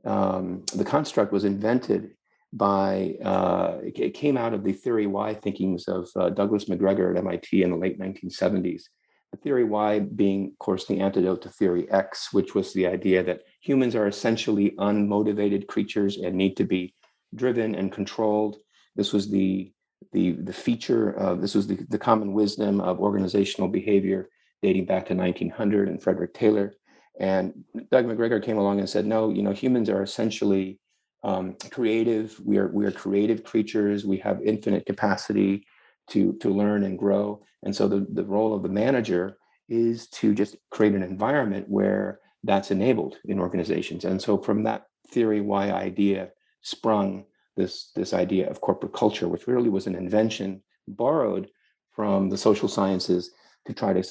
Um, 0.04 0.64
the 0.74 0.84
construct 0.84 1.32
was 1.32 1.44
invented 1.44 2.10
by, 2.52 3.16
uh, 3.24 3.78
it 3.82 4.14
came 4.14 4.36
out 4.36 4.54
of 4.54 4.64
the 4.64 4.72
theory 4.72 5.06
Y 5.06 5.34
thinkings 5.34 5.86
of 5.88 6.08
uh, 6.16 6.30
Douglas 6.30 6.64
McGregor 6.64 7.10
at 7.10 7.18
MIT 7.18 7.62
in 7.62 7.70
the 7.70 7.76
late 7.76 7.98
1970s. 7.98 8.82
The 9.30 9.38
theory 9.38 9.64
Y 9.64 10.00
being, 10.00 10.48
of 10.48 10.58
course, 10.58 10.86
the 10.86 10.98
antidote 11.00 11.42
to 11.42 11.48
theory 11.50 11.88
X, 11.90 12.32
which 12.32 12.54
was 12.54 12.72
the 12.72 12.86
idea 12.86 13.22
that 13.22 13.42
humans 13.60 13.94
are 13.94 14.08
essentially 14.08 14.72
unmotivated 14.72 15.68
creatures 15.68 16.18
and 16.18 16.34
need 16.34 16.56
to 16.56 16.64
be 16.64 16.94
driven 17.36 17.76
and 17.76 17.92
controlled. 17.92 18.56
This 18.96 19.12
was 19.12 19.30
the 19.30 19.72
the 20.12 20.32
the 20.32 20.52
feature 20.52 21.10
of 21.10 21.42
this 21.42 21.54
was 21.54 21.66
the, 21.66 21.76
the 21.90 21.98
common 21.98 22.32
wisdom 22.32 22.80
of 22.80 23.00
organizational 23.00 23.68
behavior 23.68 24.28
dating 24.62 24.86
back 24.86 25.06
to 25.06 25.14
1900 25.14 25.88
and 25.88 26.02
Frederick 26.02 26.34
Taylor. 26.34 26.74
And 27.20 27.64
Doug 27.92 28.06
McGregor 28.06 28.42
came 28.42 28.56
along 28.56 28.80
and 28.80 28.88
said, 28.88 29.06
no, 29.06 29.28
you 29.28 29.42
know, 29.42 29.52
humans 29.52 29.90
are 29.90 30.02
essentially 30.02 30.80
um, 31.22 31.54
creative. 31.70 32.40
We 32.44 32.56
are 32.56 32.68
we 32.68 32.86
are 32.86 32.90
creative 32.90 33.44
creatures. 33.44 34.06
We 34.06 34.16
have 34.18 34.40
infinite 34.42 34.86
capacity 34.86 35.66
to 36.08 36.32
to 36.40 36.48
learn 36.48 36.82
and 36.84 36.98
grow. 36.98 37.42
And 37.62 37.76
so 37.76 37.86
the, 37.86 38.06
the 38.10 38.24
role 38.24 38.54
of 38.54 38.62
the 38.62 38.70
manager 38.70 39.36
is 39.68 40.08
to 40.08 40.34
just 40.34 40.56
create 40.70 40.94
an 40.94 41.02
environment 41.02 41.66
where 41.68 42.20
that's 42.42 42.70
enabled 42.70 43.18
in 43.26 43.38
organizations. 43.38 44.06
And 44.06 44.20
so 44.20 44.38
from 44.38 44.62
that 44.62 44.86
theory 45.08 45.42
Y 45.42 45.70
idea 45.70 46.30
sprung 46.62 47.26
this 47.54 47.90
this 47.94 48.14
idea 48.14 48.48
of 48.48 48.62
corporate 48.62 48.94
culture, 48.94 49.28
which 49.28 49.46
really 49.46 49.68
was 49.68 49.86
an 49.86 49.94
invention 49.94 50.62
borrowed 50.88 51.50
from 51.90 52.30
the 52.30 52.38
social 52.38 52.68
sciences 52.68 53.30
to 53.66 53.74
try 53.74 53.92
to 53.92 54.02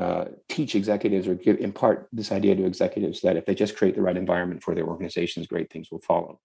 uh, 0.00 0.24
teach 0.48 0.74
executives 0.74 1.28
or 1.28 1.34
give 1.34 1.58
impart 1.58 2.08
this 2.10 2.32
idea 2.32 2.56
to 2.56 2.64
executives 2.64 3.20
that 3.20 3.36
if 3.36 3.44
they 3.44 3.54
just 3.54 3.76
create 3.76 3.94
the 3.94 4.00
right 4.00 4.16
environment 4.16 4.62
for 4.62 4.74
their 4.74 4.86
organizations, 4.86 5.46
great 5.46 5.70
things 5.70 5.90
will 5.90 6.00
follow. 6.00 6.40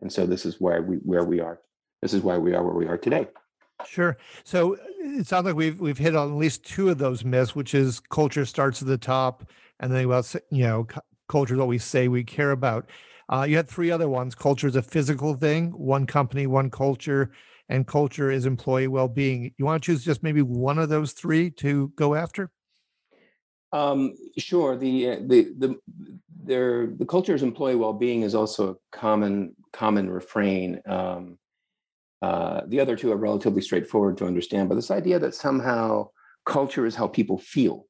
And 0.00 0.12
so 0.12 0.26
this 0.26 0.46
is 0.46 0.60
where 0.60 0.80
we 0.80 0.96
where 0.98 1.24
we 1.24 1.40
are. 1.40 1.60
This 2.02 2.14
is 2.14 2.22
why 2.22 2.38
we 2.38 2.54
are 2.54 2.62
where 2.62 2.74
we 2.74 2.86
are 2.86 2.96
today. 2.96 3.26
Sure. 3.84 4.16
So 4.44 4.76
it 5.00 5.26
sounds 5.26 5.46
like 5.46 5.56
we've 5.56 5.80
we've 5.80 5.98
hit 5.98 6.14
on 6.14 6.30
at 6.30 6.36
least 6.36 6.64
two 6.64 6.88
of 6.88 6.98
those 6.98 7.24
myths, 7.24 7.56
which 7.56 7.74
is 7.74 7.98
culture 7.98 8.44
starts 8.44 8.80
at 8.80 8.86
the 8.86 8.98
top, 8.98 9.50
and 9.80 9.92
then 9.92 10.06
well, 10.06 10.24
you 10.50 10.64
know, 10.64 10.86
culture 11.28 11.54
is 11.54 11.58
what 11.58 11.68
we 11.68 11.78
say 11.78 12.06
we 12.06 12.22
care 12.22 12.52
about. 12.52 12.88
Uh, 13.28 13.44
you 13.48 13.56
had 13.56 13.68
three 13.68 13.90
other 13.90 14.08
ones. 14.08 14.36
Culture 14.36 14.68
is 14.68 14.76
a 14.76 14.82
physical 14.82 15.34
thing, 15.34 15.70
one 15.70 16.06
company, 16.06 16.46
one 16.46 16.70
culture, 16.70 17.32
and 17.68 17.88
culture 17.88 18.30
is 18.30 18.46
employee 18.46 18.86
well-being. 18.86 19.52
You 19.56 19.64
want 19.64 19.82
to 19.82 19.86
choose 19.86 20.04
just 20.04 20.22
maybe 20.22 20.42
one 20.42 20.78
of 20.78 20.90
those 20.90 21.12
three 21.12 21.50
to 21.52 21.90
go 21.96 22.14
after? 22.14 22.52
Um, 23.74 24.14
sure. 24.38 24.76
The 24.76 25.10
uh, 25.10 25.16
the 25.26 25.52
the 25.58 25.78
there 26.44 26.86
the 26.86 27.04
culture 27.04 27.34
is 27.34 27.42
employee 27.42 27.74
well-being 27.74 28.22
is 28.22 28.34
also 28.34 28.70
a 28.70 28.96
common 28.96 29.56
common 29.72 30.08
refrain. 30.08 30.80
Um, 30.86 31.38
uh, 32.22 32.62
the 32.68 32.78
other 32.78 32.96
two 32.96 33.10
are 33.10 33.16
relatively 33.16 33.60
straightforward 33.60 34.16
to 34.18 34.26
understand, 34.26 34.68
but 34.68 34.76
this 34.76 34.92
idea 34.92 35.18
that 35.18 35.34
somehow 35.34 36.08
culture 36.46 36.86
is 36.86 36.94
how 36.94 37.08
people 37.08 37.36
feel 37.36 37.86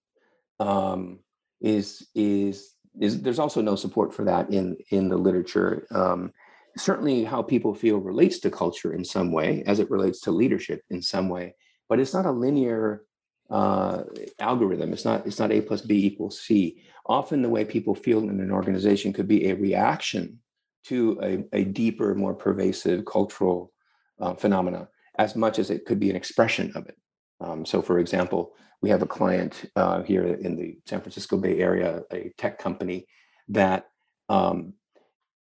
um, 0.58 1.18
is 1.60 2.08
is 2.14 2.72
is 2.98 3.20
there's 3.20 3.38
also 3.38 3.60
no 3.60 3.76
support 3.76 4.14
for 4.14 4.24
that 4.24 4.50
in 4.50 4.78
in 4.90 5.10
the 5.10 5.18
literature. 5.18 5.86
Um, 5.90 6.32
certainly, 6.78 7.24
how 7.24 7.42
people 7.42 7.74
feel 7.74 7.98
relates 7.98 8.38
to 8.40 8.50
culture 8.50 8.94
in 8.94 9.04
some 9.04 9.32
way, 9.32 9.62
as 9.66 9.80
it 9.80 9.90
relates 9.90 10.20
to 10.20 10.30
leadership 10.30 10.80
in 10.88 11.02
some 11.02 11.28
way, 11.28 11.54
but 11.90 12.00
it's 12.00 12.14
not 12.14 12.24
a 12.24 12.32
linear 12.32 13.04
uh, 13.50 14.04
algorithm. 14.38 14.92
It's 14.92 15.04
not 15.04 15.26
it's 15.26 15.38
not 15.38 15.52
a 15.52 15.60
plus 15.60 15.82
b 15.82 16.06
equals 16.06 16.40
c. 16.40 16.82
Often, 17.06 17.42
the 17.42 17.50
way 17.50 17.64
people 17.64 17.94
feel 17.94 18.20
in 18.20 18.40
an 18.40 18.50
organization 18.50 19.12
could 19.12 19.28
be 19.28 19.48
a 19.48 19.54
reaction 19.54 20.40
to 20.84 21.18
a, 21.22 21.44
a 21.52 21.64
deeper, 21.64 22.14
more 22.14 22.34
pervasive 22.34 23.04
cultural 23.04 23.72
uh, 24.20 24.34
phenomena 24.34 24.88
as 25.18 25.36
much 25.36 25.58
as 25.58 25.70
it 25.70 25.84
could 25.84 26.00
be 26.00 26.10
an 26.10 26.16
expression 26.16 26.72
of 26.74 26.86
it. 26.86 26.96
Um, 27.40 27.64
so, 27.64 27.82
for 27.82 27.98
example, 27.98 28.54
we 28.80 28.90
have 28.90 29.02
a 29.02 29.06
client 29.06 29.70
uh, 29.76 30.02
here 30.02 30.24
in 30.24 30.56
the 30.56 30.78
San 30.86 31.00
Francisco 31.00 31.36
Bay 31.36 31.58
Area, 31.58 32.02
a 32.12 32.32
tech 32.36 32.58
company 32.58 33.06
that 33.48 33.86
um, 34.28 34.74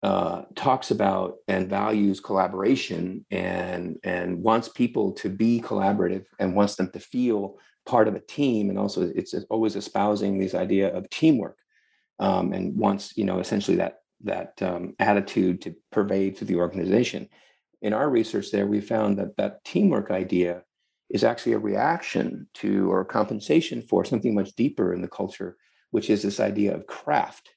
uh, 0.03 0.43
talks 0.55 0.91
about 0.91 1.35
and 1.47 1.69
values 1.69 2.19
collaboration 2.19 3.25
and 3.29 3.97
and 4.03 4.41
wants 4.41 4.67
people 4.67 5.11
to 5.13 5.29
be 5.29 5.61
collaborative 5.61 6.25
and 6.39 6.55
wants 6.55 6.75
them 6.75 6.89
to 6.91 6.99
feel 6.99 7.57
part 7.85 8.07
of 8.07 8.15
a 8.15 8.19
team 8.19 8.69
and 8.69 8.77
also 8.77 9.11
it's 9.15 9.33
always 9.49 9.75
espousing 9.75 10.37
this 10.37 10.53
idea 10.53 10.95
of 10.95 11.09
teamwork 11.09 11.57
um, 12.19 12.53
and 12.53 12.77
wants 12.77 13.17
you 13.17 13.25
know 13.25 13.39
essentially 13.39 13.77
that 13.77 13.99
that 14.23 14.61
um, 14.61 14.93
attitude 14.99 15.61
to 15.61 15.75
pervade 15.91 16.37
through 16.37 16.47
the 16.47 16.55
organization 16.55 17.27
in 17.81 17.93
our 17.93 18.09
research 18.09 18.51
there, 18.51 18.67
we 18.67 18.79
found 18.79 19.17
that 19.17 19.35
that 19.37 19.63
teamwork 19.65 20.11
idea 20.11 20.63
is 21.09 21.23
actually 21.23 21.53
a 21.53 21.59
reaction 21.59 22.47
to 22.53 22.91
or 22.91 23.03
compensation 23.03 23.81
for 23.81 24.05
something 24.05 24.33
much 24.33 24.55
deeper 24.55 24.93
in 24.93 25.01
the 25.01 25.07
culture, 25.07 25.57
which 25.89 26.09
is 26.09 26.21
this 26.21 26.39
idea 26.39 26.73
of 26.75 26.87
craft. 26.87 27.49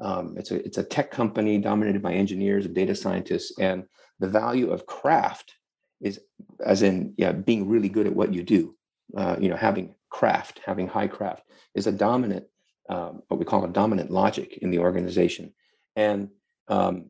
Um, 0.00 0.34
it's 0.36 0.50
a 0.50 0.64
it's 0.64 0.78
a 0.78 0.82
tech 0.82 1.10
company 1.10 1.58
dominated 1.58 2.02
by 2.02 2.14
engineers 2.14 2.66
and 2.66 2.74
data 2.74 2.94
scientists, 2.94 3.58
and 3.58 3.84
the 4.18 4.28
value 4.28 4.70
of 4.70 4.86
craft 4.86 5.54
is 6.00 6.20
as 6.64 6.82
in 6.82 7.14
yeah 7.16 7.32
being 7.32 7.68
really 7.68 7.88
good 7.88 8.06
at 8.06 8.14
what 8.14 8.34
you 8.34 8.42
do. 8.42 8.74
Uh, 9.16 9.36
you 9.38 9.48
know, 9.48 9.56
having 9.56 9.94
craft, 10.10 10.60
having 10.64 10.88
high 10.88 11.06
craft 11.06 11.42
is 11.74 11.86
a 11.86 11.92
dominant 11.92 12.46
um, 12.88 13.22
what 13.28 13.38
we 13.38 13.44
call 13.44 13.64
a 13.64 13.68
dominant 13.68 14.10
logic 14.10 14.58
in 14.58 14.70
the 14.70 14.78
organization, 14.78 15.52
and 15.96 16.28
um, 16.68 17.06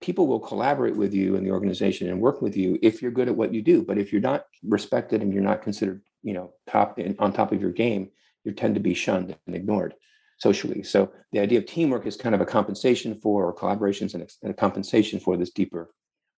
people 0.00 0.26
will 0.26 0.40
collaborate 0.40 0.96
with 0.96 1.14
you 1.14 1.36
in 1.36 1.44
the 1.44 1.52
organization 1.52 2.08
and 2.08 2.20
work 2.20 2.42
with 2.42 2.56
you 2.56 2.78
if 2.82 3.00
you're 3.00 3.12
good 3.12 3.28
at 3.28 3.36
what 3.36 3.54
you 3.54 3.62
do. 3.62 3.82
But 3.82 3.98
if 3.98 4.12
you're 4.12 4.20
not 4.20 4.46
respected 4.64 5.22
and 5.22 5.32
you're 5.32 5.42
not 5.42 5.62
considered 5.62 6.02
you 6.22 6.34
know 6.34 6.52
top 6.68 6.98
in, 6.98 7.16
on 7.18 7.32
top 7.32 7.52
of 7.52 7.60
your 7.60 7.72
game 7.72 8.10
you 8.44 8.52
tend 8.52 8.74
to 8.74 8.80
be 8.80 8.94
shunned 8.94 9.36
and 9.46 9.54
ignored 9.54 9.94
socially. 10.38 10.82
So 10.82 11.12
the 11.32 11.40
idea 11.40 11.58
of 11.58 11.66
teamwork 11.66 12.06
is 12.06 12.16
kind 12.16 12.34
of 12.34 12.40
a 12.40 12.46
compensation 12.46 13.20
for 13.20 13.44
or 13.44 13.54
collaborations 13.54 14.14
and 14.14 14.22
a, 14.22 14.26
and 14.42 14.50
a 14.50 14.54
compensation 14.54 15.20
for 15.20 15.36
this 15.36 15.50
deeper 15.50 15.90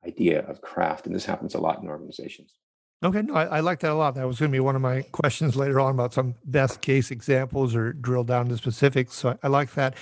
idea 0.05 0.41
of 0.41 0.61
craft. 0.61 1.07
And 1.07 1.15
this 1.15 1.25
happens 1.25 1.55
a 1.55 1.61
lot 1.61 1.81
in 1.81 1.89
organizations 1.89 2.53
Okay, 3.05 3.23
no, 3.23 3.35
I, 3.35 3.45
I, 3.45 3.61
like 3.61 3.81
that 3.81 3.91
a 3.91 3.95
lot. 3.95 4.15
That 4.15 4.29
was 4.29 4.39
going 4.39 4.53
to 4.53 4.55
be 4.55 4.61
one 4.61 4.77
of 4.77 4.83
my 4.83 5.03
questions 5.03 5.57
later 5.57 5.81
on 5.81 5.95
about 5.95 6.15
some 6.15 6.37
best 6.45 6.81
case 6.83 7.11
examples 7.11 7.75
or 7.75 7.93
drill 7.93 8.23
down 8.23 8.49
to 8.49 8.57
specifics. 8.57 9.15
So 9.15 9.31
I, 9.31 9.39
I 9.43 9.49
like 9.49 9.75
that. 9.75 9.95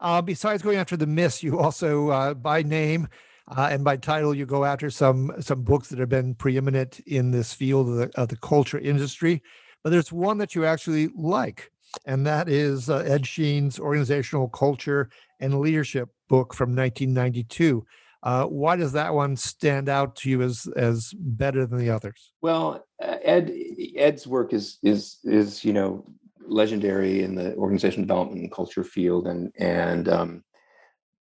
Uh, 0.00 0.22
besides 0.22 0.62
going 0.62 0.76
after 0.76 0.96
the 0.96 1.06
myths, 1.06 1.42
you 1.42 1.58
also, 1.58 2.10
uh, 2.10 2.32
by 2.32 2.62
name 2.62 3.08
uh, 3.48 3.68
and 3.72 3.82
by 3.82 3.96
title, 3.96 4.34
you 4.34 4.46
go 4.46 4.64
after 4.64 4.88
some 4.88 5.32
some 5.40 5.62
books 5.62 5.88
that 5.88 5.98
have 5.98 6.08
been 6.08 6.34
preeminent 6.34 7.00
in 7.00 7.32
this 7.32 7.52
field 7.52 7.88
of 7.88 7.96
the, 7.96 8.10
of 8.14 8.28
the 8.28 8.36
culture 8.36 8.78
industry. 8.78 9.42
But 9.82 9.90
there's 9.90 10.12
one 10.12 10.38
that 10.38 10.54
you 10.54 10.64
actually 10.64 11.08
like, 11.08 11.72
and 12.06 12.24
that 12.24 12.48
is 12.48 12.88
uh, 12.88 12.98
Ed 12.98 13.26
Schein's 13.26 13.80
Organizational 13.80 14.48
Culture 14.48 15.10
and 15.40 15.58
Leadership 15.58 16.08
book 16.28 16.54
from 16.54 16.74
1992. 16.74 17.84
Uh, 18.24 18.46
why 18.46 18.74
does 18.74 18.92
that 18.92 19.12
one 19.12 19.36
stand 19.36 19.86
out 19.86 20.16
to 20.16 20.30
you 20.30 20.40
as 20.40 20.66
as 20.76 21.12
better 21.14 21.66
than 21.66 21.78
the 21.78 21.90
others? 21.90 22.32
Well, 22.40 22.82
uh, 23.00 23.18
Ed 23.22 23.52
Ed's 23.96 24.26
work 24.26 24.54
is 24.54 24.78
is 24.82 25.18
is 25.24 25.62
you 25.62 25.74
know 25.74 26.06
legendary 26.46 27.22
in 27.22 27.34
the 27.34 27.54
organization 27.56 28.02
development 28.02 28.40
and 28.40 28.50
culture 28.50 28.82
field, 28.82 29.26
and 29.26 29.52
and 29.58 30.08
um, 30.08 30.44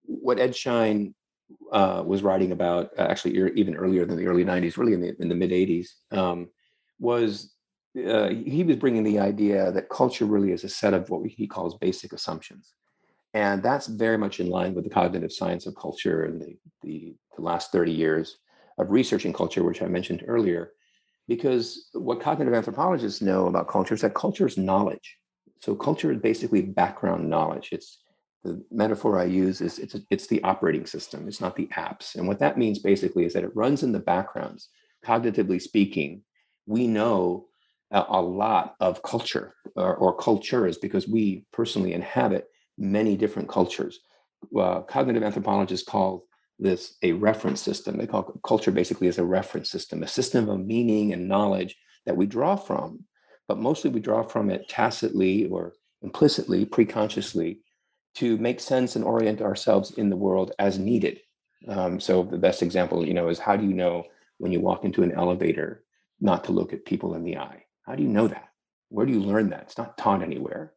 what 0.02 0.40
Ed 0.40 0.56
Schein 0.56 1.14
uh, 1.72 2.02
was 2.04 2.24
writing 2.24 2.50
about, 2.50 2.90
uh, 2.98 3.02
actually 3.02 3.38
even 3.54 3.76
earlier 3.76 4.04
than 4.04 4.16
the 4.16 4.26
early 4.26 4.44
'90s, 4.44 4.76
really 4.76 4.94
in 4.94 5.00
the 5.00 5.14
in 5.20 5.28
the 5.28 5.34
mid 5.36 5.52
'80s, 5.52 5.90
um, 6.10 6.48
was 6.98 7.54
uh, 8.04 8.30
he 8.30 8.64
was 8.64 8.74
bringing 8.74 9.04
the 9.04 9.20
idea 9.20 9.70
that 9.70 9.90
culture 9.90 10.26
really 10.26 10.50
is 10.50 10.64
a 10.64 10.68
set 10.68 10.92
of 10.92 11.08
what 11.08 11.24
he 11.28 11.46
calls 11.46 11.78
basic 11.78 12.12
assumptions 12.12 12.72
and 13.34 13.62
that's 13.62 13.86
very 13.86 14.18
much 14.18 14.40
in 14.40 14.48
line 14.48 14.74
with 14.74 14.84
the 14.84 14.90
cognitive 14.90 15.32
science 15.32 15.66
of 15.66 15.76
culture 15.76 16.24
and 16.24 16.40
the, 16.40 16.56
the, 16.82 17.14
the, 17.36 17.42
last 17.42 17.70
30 17.70 17.92
years 17.92 18.38
of 18.78 18.90
researching 18.90 19.32
culture, 19.32 19.62
which 19.62 19.82
I 19.82 19.86
mentioned 19.86 20.24
earlier. 20.26 20.72
Because 21.28 21.90
what 21.92 22.20
cognitive 22.20 22.54
anthropologists 22.54 23.22
know 23.22 23.46
about 23.46 23.68
culture 23.68 23.94
is 23.94 24.00
that 24.00 24.14
culture 24.14 24.46
is 24.46 24.58
knowledge. 24.58 25.16
So 25.60 25.76
culture 25.76 26.10
is 26.10 26.20
basically 26.20 26.62
background 26.62 27.28
knowledge. 27.30 27.68
It's 27.70 28.02
the 28.42 28.64
metaphor 28.70 29.18
I 29.18 29.24
use 29.24 29.60
is 29.60 29.78
it's, 29.78 29.94
it's 30.10 30.26
the 30.26 30.42
operating 30.42 30.86
system, 30.86 31.28
it's 31.28 31.40
not 31.40 31.54
the 31.54 31.68
apps. 31.76 32.16
And 32.16 32.26
what 32.26 32.38
that 32.40 32.58
means 32.58 32.78
basically 32.78 33.26
is 33.26 33.34
that 33.34 33.44
it 33.44 33.54
runs 33.54 33.82
in 33.82 33.92
the 33.92 34.00
backgrounds. 34.00 34.70
Cognitively 35.04 35.60
speaking, 35.60 36.22
we 36.66 36.86
know 36.86 37.46
a, 37.92 38.04
a 38.08 38.20
lot 38.20 38.74
of 38.80 39.02
culture 39.02 39.54
or, 39.76 39.94
or 39.94 40.16
cultures 40.16 40.78
because 40.78 41.06
we 41.06 41.44
personally 41.52 41.92
inhabit 41.92 42.48
many 42.80 43.16
different 43.16 43.48
cultures. 43.48 44.00
Uh, 44.58 44.80
cognitive 44.80 45.22
anthropologists 45.22 45.86
call 45.86 46.26
this 46.58 46.96
a 47.02 47.12
reference 47.12 47.60
system. 47.62 47.96
They 47.96 48.06
call 48.06 48.40
culture 48.44 48.70
basically 48.70 49.08
as 49.08 49.18
a 49.18 49.24
reference 49.24 49.70
system, 49.70 50.02
a 50.02 50.08
system 50.08 50.48
of 50.48 50.64
meaning 50.64 51.12
and 51.12 51.28
knowledge 51.28 51.76
that 52.06 52.16
we 52.16 52.26
draw 52.26 52.56
from, 52.56 53.04
but 53.48 53.58
mostly 53.58 53.90
we 53.90 54.00
draw 54.00 54.22
from 54.22 54.50
it 54.50 54.68
tacitly 54.68 55.46
or 55.46 55.74
implicitly, 56.02 56.64
preconsciously, 56.66 57.58
to 58.14 58.36
make 58.38 58.60
sense 58.60 58.96
and 58.96 59.04
orient 59.04 59.40
ourselves 59.40 59.92
in 59.92 60.10
the 60.10 60.16
world 60.16 60.52
as 60.58 60.78
needed. 60.78 61.20
Um, 61.68 62.00
so 62.00 62.22
the 62.22 62.38
best 62.38 62.62
example, 62.62 63.06
you 63.06 63.14
know, 63.14 63.28
is 63.28 63.38
how 63.38 63.56
do 63.56 63.66
you 63.66 63.74
know 63.74 64.04
when 64.38 64.52
you 64.52 64.60
walk 64.60 64.84
into 64.84 65.02
an 65.02 65.12
elevator 65.12 65.84
not 66.20 66.44
to 66.44 66.52
look 66.52 66.72
at 66.72 66.84
people 66.84 67.14
in 67.14 67.22
the 67.22 67.36
eye? 67.36 67.64
How 67.82 67.94
do 67.94 68.02
you 68.02 68.08
know 68.08 68.28
that? 68.28 68.48
Where 68.88 69.06
do 69.06 69.12
you 69.12 69.20
learn 69.20 69.50
that? 69.50 69.62
It's 69.62 69.78
not 69.78 69.98
taught 69.98 70.22
anywhere. 70.22 70.72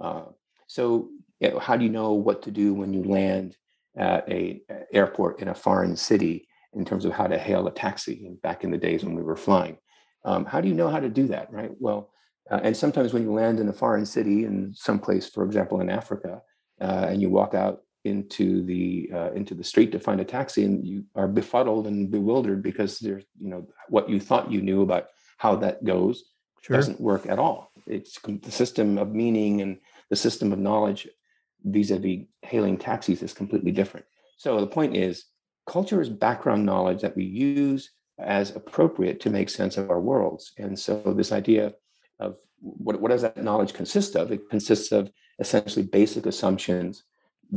Uh, 0.00 0.24
so 0.66 1.08
you 1.40 1.50
know, 1.50 1.58
how 1.58 1.76
do 1.76 1.84
you 1.84 1.90
know 1.90 2.12
what 2.12 2.42
to 2.42 2.50
do 2.50 2.74
when 2.74 2.92
you 2.92 3.04
land 3.04 3.56
at 3.96 4.28
a 4.30 4.62
airport 4.92 5.40
in 5.40 5.48
a 5.48 5.54
foreign 5.54 5.96
city 5.96 6.48
in 6.72 6.84
terms 6.84 7.04
of 7.04 7.12
how 7.12 7.26
to 7.26 7.38
hail 7.38 7.66
a 7.66 7.72
taxi 7.72 8.30
back 8.42 8.64
in 8.64 8.70
the 8.70 8.78
days 8.78 9.04
when 9.04 9.14
we 9.14 9.22
were 9.22 9.36
flying? 9.36 9.78
Um, 10.24 10.44
how 10.44 10.60
do 10.60 10.68
you 10.68 10.74
know 10.74 10.88
how 10.88 11.00
to 11.00 11.08
do 11.08 11.26
that 11.28 11.52
right? 11.52 11.70
Well 11.78 12.10
uh, 12.50 12.60
and 12.62 12.76
sometimes 12.76 13.12
when 13.12 13.22
you 13.22 13.32
land 13.32 13.58
in 13.58 13.68
a 13.68 13.72
foreign 13.72 14.06
city 14.06 14.44
in 14.44 14.72
some 14.74 14.98
place 14.98 15.28
for 15.28 15.44
example 15.44 15.80
in 15.80 15.88
africa 15.88 16.42
uh, 16.80 17.06
and 17.08 17.22
you 17.22 17.30
walk 17.30 17.54
out 17.54 17.80
into 18.04 18.62
the 18.66 19.10
uh, 19.14 19.30
into 19.32 19.54
the 19.54 19.64
street 19.64 19.90
to 19.92 19.98
find 19.98 20.20
a 20.20 20.24
taxi 20.24 20.64
and 20.64 20.86
you 20.86 21.04
are 21.14 21.28
befuddled 21.28 21.86
and 21.86 22.10
bewildered 22.10 22.62
because 22.62 22.98
there's 22.98 23.24
you 23.40 23.48
know 23.48 23.66
what 23.88 24.08
you 24.10 24.20
thought 24.20 24.50
you 24.50 24.60
knew 24.60 24.82
about 24.82 25.06
how 25.38 25.56
that 25.56 25.82
goes 25.84 26.24
sure. 26.62 26.76
doesn't 26.76 27.00
work 27.00 27.26
at 27.26 27.38
all. 27.38 27.70
It's 27.86 28.18
the 28.20 28.50
system 28.50 28.98
of 28.98 29.14
meaning 29.14 29.60
and 29.62 29.78
the 30.10 30.16
system 30.16 30.52
of 30.52 30.58
knowledge 30.58 31.08
vis-a-vis 31.64 32.26
hailing 32.42 32.76
taxis 32.76 33.22
is 33.22 33.32
completely 33.32 33.72
different. 33.72 34.06
So 34.36 34.60
the 34.60 34.66
point 34.66 34.96
is, 34.96 35.24
culture 35.66 36.00
is 36.00 36.08
background 36.08 36.64
knowledge 36.66 37.00
that 37.02 37.16
we 37.16 37.24
use 37.24 37.90
as 38.18 38.54
appropriate 38.54 39.20
to 39.20 39.30
make 39.30 39.50
sense 39.50 39.76
of 39.76 39.90
our 39.90 40.00
worlds. 40.00 40.52
And 40.58 40.78
so 40.78 41.02
this 41.16 41.32
idea 41.32 41.72
of 42.20 42.36
what, 42.60 43.00
what 43.00 43.10
does 43.10 43.22
that 43.22 43.42
knowledge 43.42 43.72
consist 43.72 44.14
of? 44.14 44.30
It 44.30 44.48
consists 44.50 44.92
of 44.92 45.10
essentially 45.38 45.84
basic 45.84 46.26
assumptions, 46.26 47.04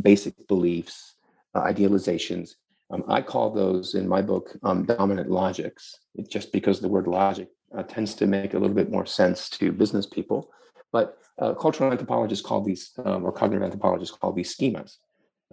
basic 0.02 0.48
beliefs, 0.48 1.16
uh, 1.54 1.62
idealizations. 1.62 2.56
Um, 2.90 3.04
I 3.08 3.22
call 3.22 3.52
those 3.52 3.96
in 3.96 4.08
my 4.08 4.22
book 4.22 4.58
um, 4.64 4.86
dominant 4.86 5.30
logics, 5.30 6.00
just 6.30 6.52
because 6.52 6.80
the 6.80 6.88
word 6.88 7.08
logic 7.08 7.50
uh, 7.78 7.84
tends 7.84 8.16
to 8.16 8.28
make 8.28 8.54
a 8.54 8.60
little 8.60 8.76
bit 8.76 8.90
more 8.90 9.06
sense 9.06 9.50
to 9.52 9.72
business 9.72 10.06
people. 10.06 10.50
But 10.92 11.18
uh, 11.40 11.54
cultural 11.54 11.92
anthropologists 11.92 12.46
call 12.46 12.62
these, 12.62 12.92
um, 13.04 13.26
or 13.26 13.32
cognitive 13.32 13.64
anthropologists 13.64 14.16
call 14.16 14.32
these 14.32 14.56
schemas, 14.56 14.98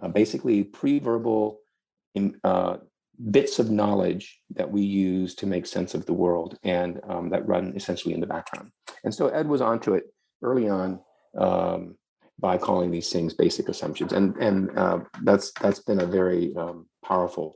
uh, 0.01 0.07
basically 0.07 0.63
pre-verbal 0.63 1.59
uh, 2.43 2.77
bits 3.31 3.59
of 3.59 3.71
knowledge 3.71 4.39
that 4.53 4.69
we 4.69 4.81
use 4.81 5.35
to 5.35 5.45
make 5.45 5.65
sense 5.65 5.93
of 5.93 6.05
the 6.05 6.13
world 6.13 6.57
and 6.63 6.99
um, 7.07 7.29
that 7.29 7.47
run 7.47 7.73
essentially 7.75 8.13
in 8.13 8.19
the 8.19 8.27
background. 8.27 8.71
And 9.03 9.13
so 9.13 9.27
Ed 9.27 9.47
was 9.47 9.61
onto 9.61 9.93
it 9.93 10.05
early 10.41 10.69
on 10.69 10.99
um, 11.37 11.95
by 12.39 12.57
calling 12.57 12.91
these 12.91 13.09
things 13.09 13.33
basic 13.33 13.69
assumptions, 13.69 14.11
and 14.11 14.35
and 14.37 14.77
uh, 14.77 14.99
that's 15.23 15.51
that's 15.53 15.79
been 15.79 16.01
a 16.01 16.05
very 16.05 16.53
um, 16.57 16.87
powerful 17.03 17.55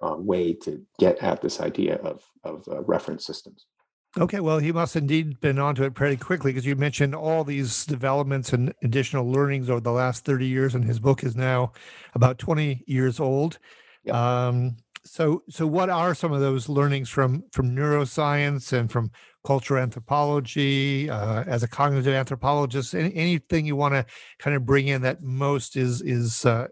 uh, 0.00 0.16
way 0.18 0.52
to 0.54 0.84
get 0.98 1.18
at 1.22 1.40
this 1.40 1.60
idea 1.60 1.96
of 1.96 2.22
of 2.42 2.66
uh, 2.68 2.82
reference 2.82 3.24
systems. 3.24 3.66
Okay, 4.20 4.40
well, 4.40 4.58
he 4.58 4.72
must 4.72 4.94
indeed 4.94 5.40
been 5.40 5.58
onto 5.58 5.84
it 5.84 5.94
pretty 5.94 6.18
quickly 6.18 6.52
because 6.52 6.66
you 6.66 6.76
mentioned 6.76 7.14
all 7.14 7.44
these 7.44 7.86
developments 7.86 8.52
and 8.52 8.74
additional 8.82 9.30
learnings 9.30 9.70
over 9.70 9.80
the 9.80 9.90
last 9.92 10.26
30 10.26 10.46
years, 10.46 10.74
and 10.74 10.84
his 10.84 11.00
book 11.00 11.24
is 11.24 11.34
now 11.34 11.72
about 12.14 12.38
20 12.38 12.84
years 12.86 13.18
old. 13.18 13.58
Yep. 14.04 14.14
Um, 14.14 14.76
so, 15.04 15.42
so 15.48 15.66
what 15.66 15.88
are 15.88 16.14
some 16.14 16.30
of 16.30 16.40
those 16.40 16.68
learnings 16.68 17.08
from 17.08 17.44
from 17.52 17.74
neuroscience 17.74 18.72
and 18.72 18.90
from 18.92 19.10
cultural 19.44 19.82
anthropology 19.82 21.08
uh, 21.08 21.44
as 21.44 21.62
a 21.62 21.68
cognitive 21.68 22.12
anthropologist? 22.12 22.94
Any, 22.94 23.14
anything 23.14 23.64
you 23.64 23.76
want 23.76 23.94
to 23.94 24.04
kind 24.38 24.54
of 24.54 24.66
bring 24.66 24.88
in 24.88 25.00
that 25.02 25.22
most 25.22 25.74
is 25.74 26.02
is 26.02 26.44
uh, 26.44 26.68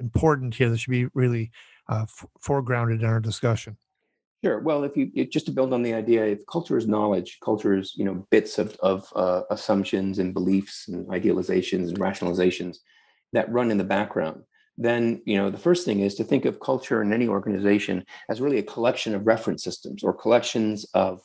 important 0.00 0.56
here 0.56 0.68
that 0.68 0.78
should 0.78 0.90
be 0.90 1.06
really 1.14 1.52
uh, 1.88 2.02
f- 2.02 2.26
foregrounded 2.44 2.98
in 2.98 3.04
our 3.04 3.20
discussion? 3.20 3.76
Sure. 4.44 4.58
Well, 4.58 4.82
if 4.82 4.96
you 4.96 5.06
just 5.26 5.46
to 5.46 5.52
build 5.52 5.72
on 5.72 5.82
the 5.82 5.94
idea, 5.94 6.24
if 6.26 6.44
culture 6.46 6.76
is 6.76 6.88
knowledge, 6.88 7.38
culture 7.44 7.76
is 7.78 7.94
you 7.96 8.04
know 8.04 8.26
bits 8.30 8.58
of 8.58 8.76
of 8.80 9.06
uh, 9.14 9.42
assumptions 9.50 10.18
and 10.18 10.34
beliefs 10.34 10.88
and 10.88 11.06
idealizations 11.08 11.88
and 11.88 11.98
rationalizations 11.98 12.78
that 13.32 13.50
run 13.52 13.70
in 13.70 13.78
the 13.78 13.84
background 13.84 14.42
then 14.78 15.20
you 15.26 15.36
know 15.36 15.50
the 15.50 15.58
first 15.58 15.84
thing 15.84 16.00
is 16.00 16.14
to 16.14 16.24
think 16.24 16.44
of 16.44 16.60
culture 16.60 17.02
in 17.02 17.12
any 17.12 17.28
organization 17.28 18.04
as 18.30 18.40
really 18.40 18.58
a 18.58 18.62
collection 18.62 19.14
of 19.14 19.26
reference 19.26 19.62
systems 19.62 20.02
or 20.02 20.12
collections 20.14 20.84
of 20.94 21.20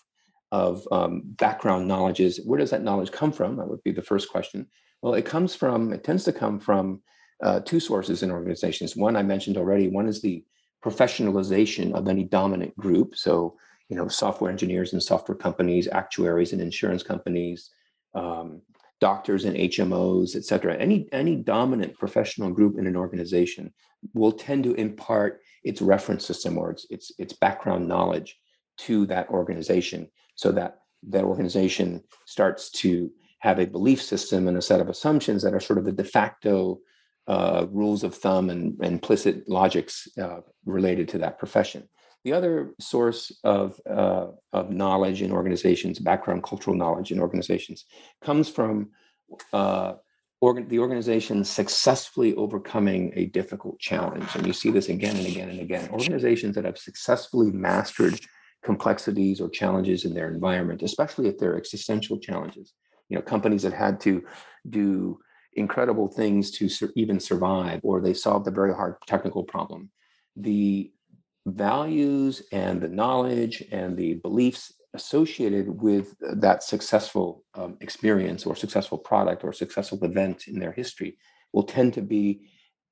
of 0.51 0.87
um, 0.91 1.21
background 1.25 1.87
knowledges. 1.87 2.39
Where 2.45 2.59
does 2.59 2.71
that 2.71 2.83
knowledge 2.83 3.11
come 3.11 3.31
from? 3.33 3.57
That 3.57 3.67
would 3.67 3.83
be 3.83 3.91
the 3.91 4.01
first 4.01 4.29
question. 4.29 4.67
Well 5.01 5.13
it 5.13 5.25
comes 5.25 5.55
from 5.55 5.93
it 5.93 6.03
tends 6.03 6.23
to 6.25 6.33
come 6.33 6.59
from 6.59 7.01
uh, 7.43 7.61
two 7.61 7.79
sources 7.79 8.23
in 8.23 8.31
organizations. 8.31 8.95
One 8.95 9.15
i 9.15 9.23
mentioned 9.23 9.57
already 9.57 9.87
one 9.87 10.07
is 10.07 10.21
the 10.21 10.43
professionalization 10.83 11.93
of 11.93 12.07
any 12.07 12.23
dominant 12.23 12.75
group. 12.77 13.15
So 13.15 13.57
you 13.89 13.95
know 13.95 14.07
software 14.07 14.51
engineers 14.51 14.93
and 14.93 15.01
software 15.01 15.37
companies 15.37 15.87
actuaries 15.87 16.51
and 16.51 16.61
insurance 16.61 17.03
companies 17.03 17.71
um, 18.13 18.61
doctors 18.99 19.45
and 19.45 19.55
HMOs, 19.55 20.35
et 20.35 20.43
cetera, 20.43 20.75
any, 20.75 21.07
any 21.11 21.35
dominant 21.35 21.97
professional 21.97 22.49
group 22.49 22.77
in 22.79 22.87
an 22.87 22.95
organization 22.95 23.73
will 24.13 24.31
tend 24.31 24.63
to 24.63 24.73
impart 24.75 25.41
its 25.63 25.81
reference 25.81 26.25
system 26.25 26.57
or 26.57 26.71
its, 26.71 26.85
its, 26.89 27.11
its 27.19 27.33
background 27.33 27.87
knowledge 27.87 28.39
to 28.77 29.05
that 29.07 29.29
organization 29.29 30.09
so 30.35 30.51
that 30.51 30.79
that 31.07 31.23
organization 31.23 32.03
starts 32.25 32.71
to 32.71 33.11
have 33.39 33.59
a 33.59 33.67
belief 33.67 34.01
system 34.01 34.47
and 34.47 34.57
a 34.57 34.61
set 34.61 34.81
of 34.81 34.89
assumptions 34.89 35.43
that 35.43 35.53
are 35.53 35.59
sort 35.59 35.77
of 35.77 35.85
the 35.85 35.91
de 35.91 36.03
facto 36.03 36.79
uh, 37.27 37.65
rules 37.71 38.03
of 38.03 38.15
thumb 38.15 38.49
and, 38.49 38.77
and 38.81 38.93
implicit 38.93 39.47
logics 39.49 40.07
uh, 40.21 40.39
related 40.65 41.09
to 41.09 41.17
that 41.19 41.37
profession. 41.37 41.87
The 42.23 42.33
other 42.33 42.73
source 42.79 43.31
of, 43.43 43.79
uh, 43.89 44.27
of 44.51 44.69
knowledge 44.69 45.21
in 45.21 45.31
organizations, 45.31 45.99
background 45.99 46.43
cultural 46.43 46.75
knowledge 46.75 47.11
in 47.11 47.19
organizations, 47.19 47.85
comes 48.21 48.49
from 48.49 48.89
uh, 49.53 49.93
organ- 50.41 50.67
the 50.67 50.79
organization 50.79 51.43
successfully 51.43 52.35
overcoming 52.35 53.13
a 53.15 53.25
difficult 53.27 53.79
challenge. 53.79 54.27
And 54.35 54.45
you 54.45 54.53
see 54.53 54.71
this 54.71 54.89
again 54.89 55.15
and 55.15 55.27
again 55.27 55.49
and 55.49 55.59
again. 55.59 55.89
Organizations 55.89 56.55
that 56.55 56.65
have 56.65 56.77
successfully 56.77 57.51
mastered 57.51 58.19
complexities 58.63 59.39
or 59.39 59.49
challenges 59.49 60.03
in 60.03 60.13
their 60.13 60.29
environment, 60.29 60.81
especially 60.83 61.27
if 61.27 61.37
they're 61.37 61.57
existential 61.57 62.19
challenges. 62.19 62.73
You 63.09 63.15
know, 63.15 63.21
companies 63.21 63.63
that 63.63 63.73
had 63.73 64.01
to 64.01 64.23
do 64.69 65.19
incredible 65.57 66.07
things 66.07 66.51
to 66.51 66.69
sur- 66.69 66.91
even 66.95 67.19
survive, 67.19 67.79
or 67.83 67.99
they 67.99 68.13
solved 68.13 68.47
a 68.47 68.51
very 68.51 68.73
hard 68.73 68.95
technical 69.07 69.43
problem. 69.43 69.89
The 70.35 70.91
values 71.45 72.43
and 72.51 72.81
the 72.81 72.89
knowledge 72.89 73.63
and 73.71 73.97
the 73.97 74.15
beliefs 74.15 74.73
associated 74.93 75.81
with 75.81 76.15
that 76.19 76.63
successful 76.63 77.43
um, 77.55 77.77
experience 77.81 78.45
or 78.45 78.55
successful 78.55 78.97
product 78.97 79.43
or 79.43 79.53
successful 79.53 80.03
event 80.03 80.47
in 80.47 80.59
their 80.59 80.71
history 80.71 81.17
will 81.53 81.63
tend 81.63 81.93
to 81.93 82.01
be 82.01 82.49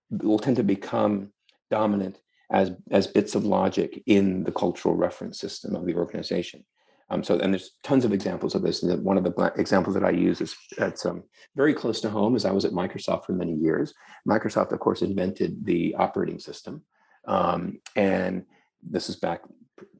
will 0.09 0.39
tend 0.39 0.55
to 0.55 0.63
become 0.63 1.31
dominant 1.71 2.21
as 2.51 2.71
as 2.91 3.07
bits 3.07 3.33
of 3.35 3.43
logic 3.43 4.03
in 4.05 4.43
the 4.43 4.51
cultural 4.51 4.95
reference 4.95 5.39
system 5.39 5.75
of 5.75 5.85
the 5.85 5.95
organization. 5.95 6.63
Um, 7.09 7.23
so, 7.23 7.37
and 7.37 7.53
there's 7.53 7.71
tons 7.83 8.03
of 8.03 8.13
examples 8.13 8.55
of 8.55 8.63
this. 8.63 8.81
And 8.81 9.03
one 9.03 9.17
of 9.17 9.23
the 9.23 9.53
examples 9.57 9.93
that 9.93 10.03
I 10.03 10.09
use 10.09 10.41
is 10.41 10.55
that's 10.77 11.05
um, 11.05 11.23
very 11.55 11.73
close 11.73 12.01
to 12.01 12.09
home, 12.09 12.35
as 12.35 12.45
I 12.45 12.51
was 12.51 12.65
at 12.65 12.71
Microsoft 12.71 13.25
for 13.25 13.33
many 13.33 13.53
years. 13.53 13.93
Microsoft, 14.27 14.71
of 14.71 14.79
course, 14.79 15.01
invented 15.01 15.65
the 15.65 15.95
operating 15.95 16.39
system, 16.39 16.83
um, 17.27 17.79
and 17.95 18.45
this 18.81 19.09
is 19.09 19.17
back 19.17 19.41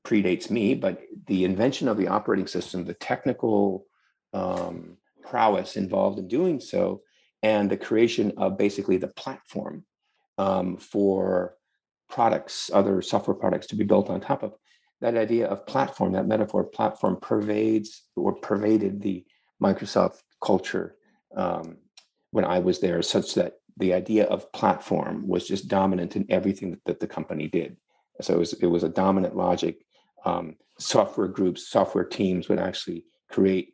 predates 0.04 0.50
me, 0.50 0.76
but 0.76 1.02
the 1.28 1.44
invention 1.44 1.88
of 1.88 1.98
the 1.98 2.08
operating 2.08 2.48
system, 2.48 2.86
the 2.86 2.94
technical 2.94 3.86
um, 4.34 4.98
prowess 5.24 5.76
involved 5.76 6.20
in 6.20 6.28
doing 6.28 6.60
so, 6.60 7.02
and 7.44 7.70
the 7.70 7.78
creation 7.78 8.34
of 8.38 8.58
basically 8.58 8.98
the 8.98 9.08
platform 9.08 9.84
um, 10.38 10.78
for 10.78 11.56
products, 12.10 12.70
other 12.74 13.02
software 13.02 13.36
products 13.36 13.68
to 13.68 13.76
be 13.76 13.84
built 13.84 14.10
on 14.10 14.22
top 14.22 14.44
of. 14.44 14.54
That 15.01 15.17
idea 15.17 15.47
of 15.47 15.65
platform, 15.65 16.13
that 16.13 16.27
metaphor 16.27 16.63
platform 16.63 17.17
pervades 17.21 18.03
or 18.15 18.34
pervaded 18.34 19.01
the 19.01 19.25
Microsoft 19.62 20.21
culture 20.43 20.95
um, 21.36 21.77
when 22.31 22.45
I 22.45 22.60
was 22.60 22.79
there, 22.79 23.01
such 23.01 23.36
that 23.36 23.53
the 23.77 23.93
idea 23.93 24.25
of 24.25 24.51
platform 24.53 25.27
was 25.27 25.47
just 25.47 25.67
dominant 25.67 26.15
in 26.15 26.25
everything 26.29 26.71
that, 26.71 26.86
that 26.86 26.99
the 26.99 27.08
company 27.08 27.47
did. 27.47 27.77
So 28.21 28.36
it 28.36 28.39
was, 28.39 28.53
it 28.53 28.67
was 28.67 28.84
a 28.84 28.89
dominant 28.89 29.36
logic. 29.36 29.86
Um, 30.23 30.55
software 30.79 31.27
groups, 31.27 31.69
software 31.69 32.05
teams 32.05 32.49
would 32.49 32.60
actually 32.60 33.05
create 33.29 33.73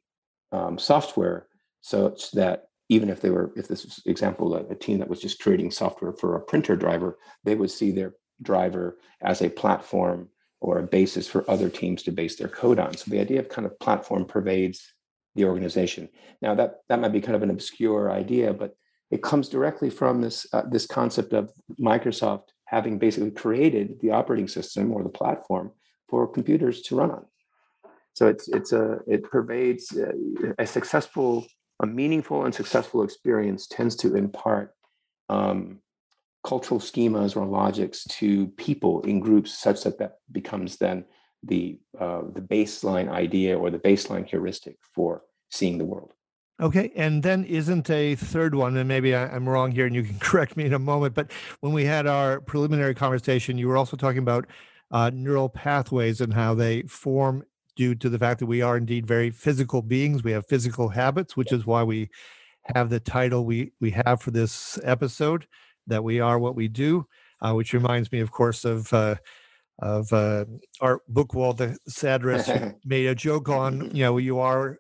um, 0.52 0.78
software 0.78 1.48
such 1.82 2.32
that 2.32 2.66
even 2.90 3.10
if 3.10 3.22
they 3.22 3.30
were, 3.30 3.54
if 3.56 3.68
this 3.68 3.86
was 3.86 4.02
example, 4.06 4.56
a, 4.56 4.66
a 4.66 4.76
team 4.76 5.00
that 5.00 5.08
was 5.08 5.22
just 5.22 5.40
creating 5.40 5.72
software 5.72 6.14
for 6.14 6.36
a 6.36 6.42
printer 6.42 6.76
driver, 6.76 7.18
they 7.44 7.56
would 7.56 7.72
see 7.72 7.92
their 7.92 8.14
driver 8.42 8.98
as 9.22 9.42
a 9.42 9.50
platform 9.50 10.30
or 10.62 10.80
a 10.80 10.84
basis 10.84 11.28
for 11.28 11.50
other 11.50 11.70
teams 11.70 12.04
to 12.04 12.12
base 12.12 12.36
their 12.36 12.48
code 12.48 12.80
on. 12.80 12.96
So 12.96 13.10
the 13.10 13.20
idea 13.20 13.40
of 13.40 13.50
kind 13.50 13.66
of 13.66 13.78
platform 13.80 14.26
pervades 14.26 14.94
the 15.36 15.46
organization. 15.46 16.08
Now 16.42 16.56
that 16.56 16.76
that 16.88 17.00
might 17.00 17.12
be 17.12 17.22
kind 17.22 17.36
of 17.36 17.44
an 17.44 17.50
obscure 17.50 18.12
idea, 18.12 18.54
but 18.54 18.76
it 19.10 19.24
comes 19.24 19.50
directly 19.50 19.90
from 19.90 20.22
this 20.22 20.46
uh, 20.54 20.64
this 20.70 20.86
concept 20.86 21.34
of 21.34 21.52
Microsoft 21.80 22.50
having 22.66 22.98
basically 22.98 23.32
created 23.32 24.00
the 24.02 24.12
operating 24.12 24.48
system 24.48 24.94
or 24.94 25.04
the 25.04 25.10
platform 25.10 25.72
for 26.08 26.28
computers 26.28 26.82
to 26.84 26.96
run 26.96 27.12
on. 27.12 27.26
So 28.14 28.28
it's 28.28 28.48
it's 28.50 28.72
a 28.72 29.00
it 29.08 29.24
pervades 29.24 29.96
a, 29.98 30.10
uh, 30.10 30.54
a 30.60 30.68
successful, 30.68 31.46
a 31.82 31.88
meaningful 31.88 32.46
and 32.46 32.54
successful 32.54 33.04
experience 33.04 33.68
tends 33.68 33.96
to 33.98 34.16
impart 34.16 34.74
um, 35.30 35.80
cultural 36.44 36.80
schemas 36.80 37.36
or 37.36 37.46
logics 37.46 38.04
to 38.06 38.48
people 38.58 39.02
in 39.02 39.20
groups 39.20 39.58
such 39.58 39.84
that 39.84 40.00
that 40.00 40.18
becomes 40.32 40.78
then 40.78 41.06
the 41.44 41.80
uh, 42.00 42.22
the 42.34 42.42
baseline 42.42 43.10
idea 43.10 43.58
or 43.58 43.70
the 43.70 43.80
baseline 43.80 44.26
heuristic 44.26 44.78
for 44.94 45.24
seeing 45.50 45.78
the 45.78 45.86
world. 45.86 46.14
Okay. 46.62 46.92
And 46.96 47.24
then 47.24 47.44
isn't 47.46 47.90
a 47.90 48.14
third 48.16 48.54
one, 48.54 48.78
and 48.78 48.88
maybe 48.88 49.16
I, 49.16 49.36
am 49.36 49.50
wrong 49.50 49.72
here 49.72 49.88
and 49.88 49.96
you 49.96 50.04
can 50.04 50.20
correct 50.20 50.56
me 50.56 50.66
in 50.66 50.74
a 50.74 50.80
moment, 50.80 51.16
but 51.16 51.32
when 51.62 51.74
we 51.74 51.86
had 51.86 52.06
our 52.06 52.40
preliminary 52.40 52.94
conversation, 52.94 53.58
you 53.58 53.68
were 53.68 53.78
also 53.78 53.98
talking 53.98 54.20
about 54.20 54.46
uh, 54.92 55.10
neural 55.14 55.50
pathways 55.50 56.22
and 56.22 56.34
how 56.34 56.54
they 56.54 56.84
form 56.84 57.44
due 57.76 57.96
to 57.96 58.10
the 58.10 58.20
fact 58.20 58.40
that 58.40 58.46
we 58.46 58.62
are 58.62 58.78
indeed 58.78 59.08
very 59.08 59.32
physical 59.32 59.82
beings. 59.82 60.24
We 60.24 60.34
have 60.34 60.46
physical 60.48 60.90
habits, 60.90 61.36
which 61.36 61.52
is 61.52 61.66
why 61.66 61.84
we 61.84 62.10
have 62.76 62.90
the 62.90 63.00
title 63.00 63.46
we, 63.46 63.72
we 63.80 63.92
have 63.92 64.22
for 64.22 64.30
this 64.32 64.78
episode, 64.84 65.48
that 65.92 66.04
we 66.04 66.20
are 66.20 66.40
what 66.40 66.56
we 66.56 66.68
do, 66.68 67.06
uh, 67.42 67.54
which 67.54 67.74
reminds 67.74 68.12
me, 68.12 68.20
of 68.20 68.32
course, 68.32 68.66
of. 68.66 68.92
Uh, 68.94 69.16
of 69.80 70.14
uh, 70.14 70.46
Art 70.80 71.02
Buchwald, 71.12 71.58
the 71.58 71.76
satirist, 71.88 72.52
made 72.86 73.08
a 73.08 73.16
joke 73.16 73.50
on, 73.50 73.90
you 73.96 74.04
know, 74.04 74.20
you 74.20 74.38
are 74.38 74.78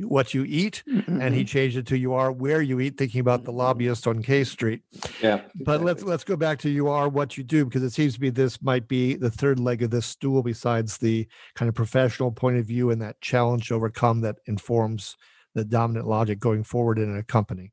what 0.00 0.34
you 0.34 0.44
eat, 0.44 0.82
Mm-hmm. 0.86 1.22
and 1.22 1.34
he 1.34 1.42
changed 1.42 1.78
it 1.78 1.86
to 1.86 1.96
you 1.96 2.12
are 2.12 2.30
where 2.30 2.60
you 2.60 2.78
eat, 2.80 2.98
thinking 2.98 3.22
about 3.22 3.44
the 3.44 3.52
lobbyist 3.52 4.06
on 4.06 4.22
K 4.22 4.44
Street. 4.44 4.82
yeah. 5.22 5.40
But 5.54 5.80
let's 5.82 6.02
let's 6.02 6.24
go 6.24 6.36
back 6.36 6.58
to 6.60 6.68
you 6.68 6.88
are 6.88 7.08
what 7.08 7.38
you 7.38 7.44
do 7.44 7.64
because 7.64 7.82
it 7.82 7.94
seems 7.94 8.16
to 8.16 8.20
me 8.20 8.28
this 8.28 8.60
might 8.60 8.88
be 8.88 9.14
the 9.14 9.30
third 9.30 9.58
leg 9.58 9.82
of 9.82 9.90
this 9.90 10.04
stool 10.04 10.42
besides 10.42 10.98
the 10.98 11.26
kind 11.54 11.70
of 11.70 11.74
professional 11.74 12.30
point 12.30 12.58
of 12.58 12.66
view 12.66 12.90
and 12.90 13.00
that 13.00 13.18
challenge 13.22 13.68
to 13.68 13.74
overcome 13.74 14.20
that 14.20 14.36
informs 14.44 15.16
the 15.54 15.64
dominant 15.64 16.06
logic 16.06 16.38
going 16.40 16.62
forward 16.62 16.98
in 16.98 17.16
a 17.16 17.22
company. 17.22 17.72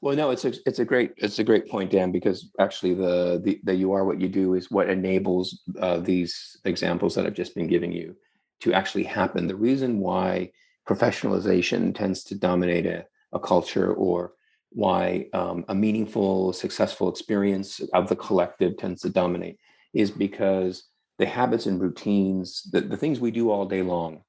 Well, 0.00 0.16
no, 0.16 0.30
it's 0.30 0.44
a 0.44 0.52
it's 0.66 0.78
a 0.78 0.84
great 0.84 1.12
it's 1.16 1.38
a 1.38 1.44
great 1.44 1.68
point, 1.68 1.90
Dan, 1.90 2.12
because 2.12 2.50
actually 2.58 2.94
the 2.94 3.40
the, 3.42 3.60
the 3.64 3.74
you 3.74 3.92
are 3.92 4.04
what 4.04 4.20
you 4.20 4.28
do 4.28 4.54
is 4.54 4.70
what 4.70 4.88
enables 4.88 5.62
uh, 5.80 5.98
these 5.98 6.56
examples 6.64 7.14
that 7.14 7.26
I've 7.26 7.34
just 7.34 7.54
been 7.54 7.68
giving 7.68 7.92
you 7.92 8.16
to 8.60 8.72
actually 8.72 9.04
happen. 9.04 9.46
The 9.46 9.56
reason 9.56 10.00
why 10.00 10.52
professionalization 10.88 11.94
tends 11.94 12.24
to 12.24 12.34
dominate 12.34 12.86
a, 12.86 13.06
a 13.32 13.38
culture 13.38 13.92
or 13.92 14.32
why 14.70 15.26
um, 15.32 15.64
a 15.68 15.74
meaningful, 15.74 16.52
successful 16.52 17.08
experience 17.08 17.80
of 17.94 18.08
the 18.08 18.16
collective 18.16 18.76
tends 18.76 19.02
to 19.02 19.10
dominate 19.10 19.58
is 19.94 20.10
because 20.10 20.84
the 21.18 21.26
habits 21.26 21.66
and 21.66 21.80
routines, 21.80 22.62
the, 22.70 22.80
the 22.80 22.96
things 22.96 23.20
we 23.20 23.30
do 23.30 23.50
all 23.50 23.66
day 23.66 23.82
long, 23.82 24.22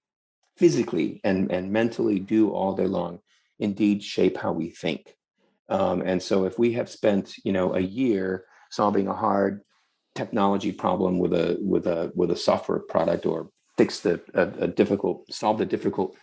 physically 0.57 1.21
and, 1.23 1.51
and 1.51 1.71
mentally 1.71 2.19
do 2.19 2.51
all 2.51 2.75
day 2.75 2.87
long, 2.87 3.19
indeed 3.59 4.03
shape 4.03 4.37
how 4.37 4.51
we 4.51 4.69
think. 4.69 5.15
Um, 5.69 6.01
and 6.01 6.21
so 6.21 6.45
if 6.45 6.57
we 6.57 6.73
have 6.73 6.89
spent, 6.89 7.35
you 7.43 7.51
know, 7.51 7.75
a 7.75 7.79
year 7.79 8.45
solving 8.71 9.07
a 9.07 9.13
hard 9.13 9.61
technology 10.15 10.71
problem 10.71 11.19
with 11.19 11.33
a 11.33 11.57
with 11.61 11.87
a 11.87 12.11
with 12.15 12.31
a 12.31 12.35
software 12.35 12.79
product 12.79 13.25
or 13.25 13.49
fix 13.77 13.99
the 14.01 14.21
a, 14.33 14.65
a 14.65 14.67
difficult 14.67 15.31
solve 15.31 15.57
the 15.57 15.65
difficult 15.65 16.15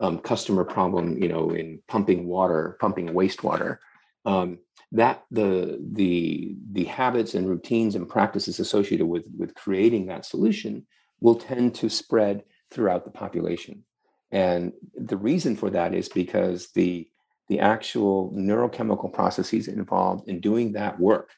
um, 0.00 0.18
customer 0.18 0.64
problem, 0.64 1.22
you 1.22 1.28
know, 1.28 1.50
in 1.50 1.80
pumping 1.86 2.26
water, 2.26 2.76
pumping 2.80 3.08
wastewater, 3.08 3.78
um, 4.24 4.58
that 4.92 5.22
the 5.30 5.78
the 5.92 6.56
the 6.72 6.84
habits 6.84 7.34
and 7.34 7.48
routines 7.48 7.94
and 7.94 8.08
practices 8.08 8.58
associated 8.58 9.06
with 9.06 9.24
with 9.36 9.54
creating 9.54 10.06
that 10.06 10.24
solution 10.24 10.86
will 11.20 11.36
tend 11.36 11.74
to 11.74 11.88
spread 11.88 12.42
throughout 12.70 13.04
the 13.04 13.10
population. 13.10 13.84
And 14.30 14.72
the 14.96 15.16
reason 15.16 15.54
for 15.54 15.70
that 15.70 15.94
is 15.94 16.08
because 16.08 16.70
the 16.74 17.08
the 17.48 17.60
actual 17.60 18.32
neurochemical 18.34 19.12
processes 19.12 19.68
involved 19.68 20.28
in 20.28 20.40
doing 20.40 20.72
that 20.72 20.98
work 20.98 21.30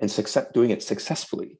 and 0.00 0.10
success, 0.10 0.46
doing 0.54 0.70
it 0.70 0.82
successfully 0.82 1.58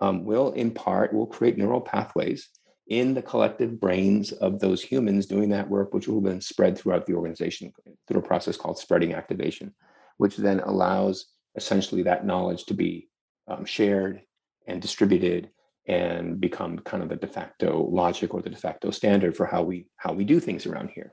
um, 0.00 0.24
will 0.24 0.52
impart 0.52 1.12
will 1.12 1.26
create 1.26 1.58
neural 1.58 1.80
pathways 1.80 2.48
in 2.88 3.14
the 3.14 3.22
collective 3.22 3.80
brains 3.80 4.32
of 4.32 4.60
those 4.60 4.82
humans 4.82 5.26
doing 5.26 5.48
that 5.48 5.68
work, 5.68 5.94
which 5.94 6.08
will 6.08 6.20
then 6.20 6.40
spread 6.40 6.76
throughout 6.76 7.06
the 7.06 7.14
organization 7.14 7.72
through 8.06 8.20
a 8.20 8.22
process 8.22 8.56
called 8.56 8.78
spreading 8.78 9.14
activation, 9.14 9.72
which 10.18 10.36
then 10.36 10.60
allows 10.60 11.26
essentially 11.54 12.02
that 12.02 12.26
knowledge 12.26 12.64
to 12.64 12.74
be 12.74 13.08
um, 13.48 13.64
shared 13.64 14.22
and 14.66 14.82
distributed 14.82 15.50
and 15.86 16.40
become 16.40 16.78
kind 16.78 17.02
of 17.02 17.08
the 17.08 17.16
de 17.16 17.26
facto 17.26 17.88
logic 17.90 18.34
or 18.34 18.42
the 18.42 18.50
de 18.50 18.56
facto 18.56 18.90
standard 18.90 19.36
for 19.36 19.46
how 19.46 19.62
we 19.62 19.86
how 19.96 20.12
we 20.12 20.24
do 20.24 20.38
things 20.38 20.66
around 20.66 20.90
here. 20.90 21.12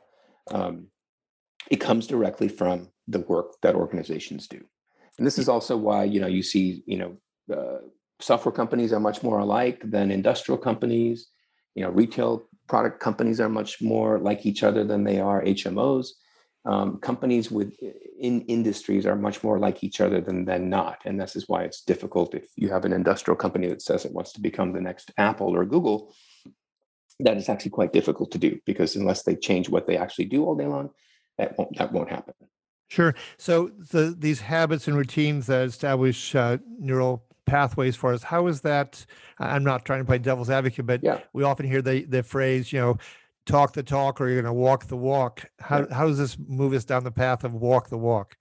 Um, 0.52 0.88
it 1.70 1.78
comes 1.78 2.08
directly 2.08 2.48
from 2.48 2.90
the 3.08 3.20
work 3.20 3.54
that 3.62 3.76
organizations 3.76 4.48
do, 4.48 4.62
and 5.18 5.26
this 5.26 5.38
is 5.38 5.50
also 5.50 5.78
why 5.78 6.04
you 6.04 6.20
know 6.20 6.28
you 6.28 6.44
see 6.44 6.84
you 6.86 6.98
know 6.98 7.18
uh, 7.56 7.80
software 8.20 8.54
companies 8.54 8.94
are 8.94 9.00
much 9.00 9.24
more 9.24 9.40
alike 9.40 9.82
than 9.84 10.12
industrial 10.12 10.58
companies. 10.58 11.28
You 11.76 11.84
know 11.84 11.92
retail 11.92 12.44
product 12.68 13.00
companies 13.00 13.40
are 13.40 13.50
much 13.50 13.82
more 13.82 14.20
like 14.20 14.46
each 14.46 14.64
other 14.64 14.84
than 14.84 15.04
they 15.04 15.20
are 15.20 15.42
hmos 15.42 16.10
um, 16.66 17.00
companies 17.00 17.50
with 17.50 17.74
in 18.20 18.42
industries 18.42 19.06
are 19.06 19.16
much 19.16 19.44
more 19.44 19.60
like 19.60 19.84
each 19.84 20.02
other 20.02 20.20
than 20.20 20.46
than 20.46 20.70
not. 20.70 21.00
And 21.06 21.20
this 21.20 21.36
is 21.36 21.48
why 21.48 21.64
it's 21.64 21.84
difficult 21.84 22.36
if 22.36 22.50
you 22.56 22.70
have 22.70 22.86
an 22.86 22.94
industrial 22.94 23.38
company 23.38 23.68
that 23.68 23.82
says 23.82 24.06
it 24.06 24.14
wants 24.14 24.34
to 24.34 24.42
become 24.42 24.74
the 24.74 24.82
next 24.82 25.12
apple 25.18 25.56
or 25.56 25.66
google 25.66 26.14
that 27.22 27.38
is 27.38 27.50
actually 27.50 27.72
quite 27.72 27.92
difficult 27.92 28.32
to 28.32 28.38
do 28.38 28.60
because 28.66 28.96
unless 28.96 29.24
they 29.24 29.36
change 29.36 29.70
what 29.70 29.88
they 29.88 29.98
actually 29.98 30.26
do 30.26 30.44
all 30.46 30.56
day 30.56 30.66
long 30.66 30.90
that 31.40 31.58
won't 31.58 31.76
that 31.78 31.92
won't 31.92 32.10
happen 32.10 32.34
Sure. 32.90 33.14
So 33.38 33.68
the 33.92 34.16
these 34.18 34.42
habits 34.42 34.88
and 34.88 34.98
routines 34.98 35.46
that 35.46 35.68
establish 35.68 36.34
uh, 36.34 36.58
neural 36.80 37.24
pathways 37.46 37.96
for 37.96 38.12
us. 38.14 38.24
How 38.24 38.48
is 38.48 38.62
that? 38.62 39.06
I'm 39.38 39.64
not 39.64 39.86
trying 39.86 40.00
to 40.00 40.06
play 40.06 40.18
devil's 40.18 40.50
advocate, 40.50 40.88
but 40.88 41.04
yeah 41.04 41.20
we 41.32 41.44
often 41.44 41.68
hear 41.68 41.84
the 41.84 42.06
the 42.06 42.24
phrase, 42.24 42.74
you 42.74 42.80
know, 42.80 42.98
talk 43.46 43.74
the 43.74 43.84
talk 43.84 44.20
or 44.20 44.28
you're 44.28 44.42
going 44.42 44.54
to 44.54 44.60
walk 44.60 44.88
the 44.88 44.98
walk. 44.98 45.46
How 45.60 45.82
Yeah. 45.82 45.94
how 45.94 46.08
does 46.08 46.18
this 46.18 46.38
move 46.40 46.74
us 46.74 46.84
down 46.84 47.04
the 47.04 47.12
path 47.12 47.44
of 47.44 47.54
walk 47.54 47.90
the 47.90 47.98
walk? 47.98 48.38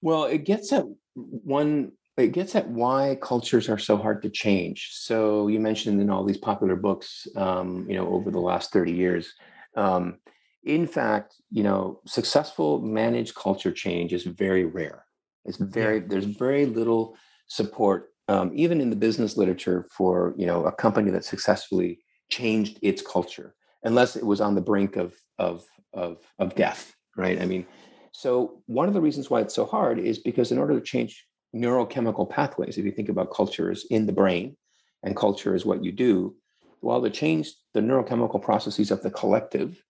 Well, 0.00 0.24
it 0.24 0.44
gets 0.44 0.72
at 0.72 0.84
one, 1.14 1.92
it 2.16 2.32
gets 2.32 2.54
at 2.54 2.68
why 2.68 3.18
cultures 3.20 3.68
are 3.68 3.78
so 3.78 3.96
hard 3.96 4.22
to 4.22 4.30
change. 4.30 4.90
So 4.92 5.48
you 5.48 5.60
mentioned 5.60 6.00
in 6.00 6.10
all 6.10 6.24
these 6.24 6.38
popular 6.38 6.76
books, 6.76 7.26
um, 7.36 7.86
you 7.88 7.96
know, 7.96 8.08
over 8.08 8.30
the 8.30 8.40
last 8.40 8.72
30 8.72 8.92
years. 8.92 9.34
Um, 9.76 10.18
in 10.64 10.86
fact, 10.86 11.34
you 11.50 11.62
know, 11.62 12.00
successful 12.06 12.80
managed 12.80 13.34
culture 13.34 13.72
change 13.72 14.12
is 14.12 14.24
very 14.24 14.64
rare. 14.64 15.04
It's 15.44 15.58
very, 15.58 16.00
there's 16.00 16.24
very 16.24 16.66
little 16.66 17.16
support, 17.48 18.10
um, 18.28 18.50
even 18.54 18.80
in 18.80 18.90
the 18.90 18.96
business 18.96 19.36
literature 19.36 19.86
for, 19.90 20.34
you 20.36 20.46
know, 20.46 20.64
a 20.64 20.72
company 20.72 21.10
that 21.10 21.24
successfully 21.24 21.98
changed 22.30 22.78
its 22.82 23.02
culture, 23.02 23.54
unless 23.82 24.16
it 24.16 24.24
was 24.24 24.40
on 24.40 24.54
the 24.54 24.60
brink 24.60 24.96
of, 24.96 25.14
of, 25.38 25.64
of, 25.92 26.18
of 26.38 26.54
death, 26.54 26.94
right? 27.16 27.40
I 27.40 27.44
mean, 27.44 27.66
so 28.12 28.62
one 28.66 28.88
of 28.88 28.94
the 28.94 29.00
reasons 29.00 29.28
why 29.28 29.40
it's 29.40 29.54
so 29.54 29.66
hard 29.66 29.98
is 29.98 30.18
because 30.18 30.50
in 30.50 30.58
order 30.58 30.74
to 30.74 30.84
change 30.84 31.26
neurochemical 31.54 32.28
pathways, 32.28 32.78
if 32.78 32.84
you 32.84 32.92
think 32.92 33.10
about 33.10 33.32
cultures 33.32 33.86
in 33.90 34.06
the 34.06 34.12
brain, 34.12 34.56
and 35.02 35.14
culture 35.14 35.54
is 35.54 35.66
what 35.66 35.84
you 35.84 35.92
do, 35.92 36.34
while 36.80 37.02
to 37.02 37.10
change 37.10 37.52
the 37.74 37.80
neurochemical 37.80 38.40
processes 38.42 38.90
of 38.90 39.02
the 39.02 39.10
collective, 39.10 39.82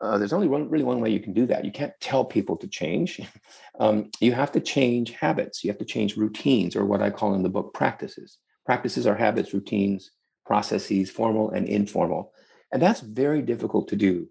uh, 0.00 0.16
there's 0.18 0.32
only 0.32 0.48
one, 0.48 0.68
really 0.68 0.84
one 0.84 1.00
way 1.00 1.10
you 1.10 1.20
can 1.20 1.32
do 1.32 1.46
that. 1.46 1.64
You 1.64 1.72
can't 1.72 1.92
tell 2.00 2.24
people 2.24 2.56
to 2.56 2.68
change. 2.68 3.20
um, 3.80 4.10
you 4.20 4.32
have 4.32 4.52
to 4.52 4.60
change 4.60 5.12
habits. 5.12 5.64
You 5.64 5.70
have 5.70 5.78
to 5.78 5.84
change 5.84 6.16
routines, 6.16 6.76
or 6.76 6.84
what 6.84 7.02
I 7.02 7.10
call 7.10 7.34
in 7.34 7.42
the 7.42 7.48
book 7.48 7.74
practices. 7.74 8.38
Practices 8.64 9.06
are 9.06 9.16
habits, 9.16 9.54
routines, 9.54 10.10
processes, 10.48 11.10
formal 11.10 11.50
and 11.50 11.68
informal. 11.68 12.32
And 12.72 12.80
that's 12.82 13.00
very 13.00 13.42
difficult 13.42 13.88
to 13.88 13.96
do. 13.96 14.28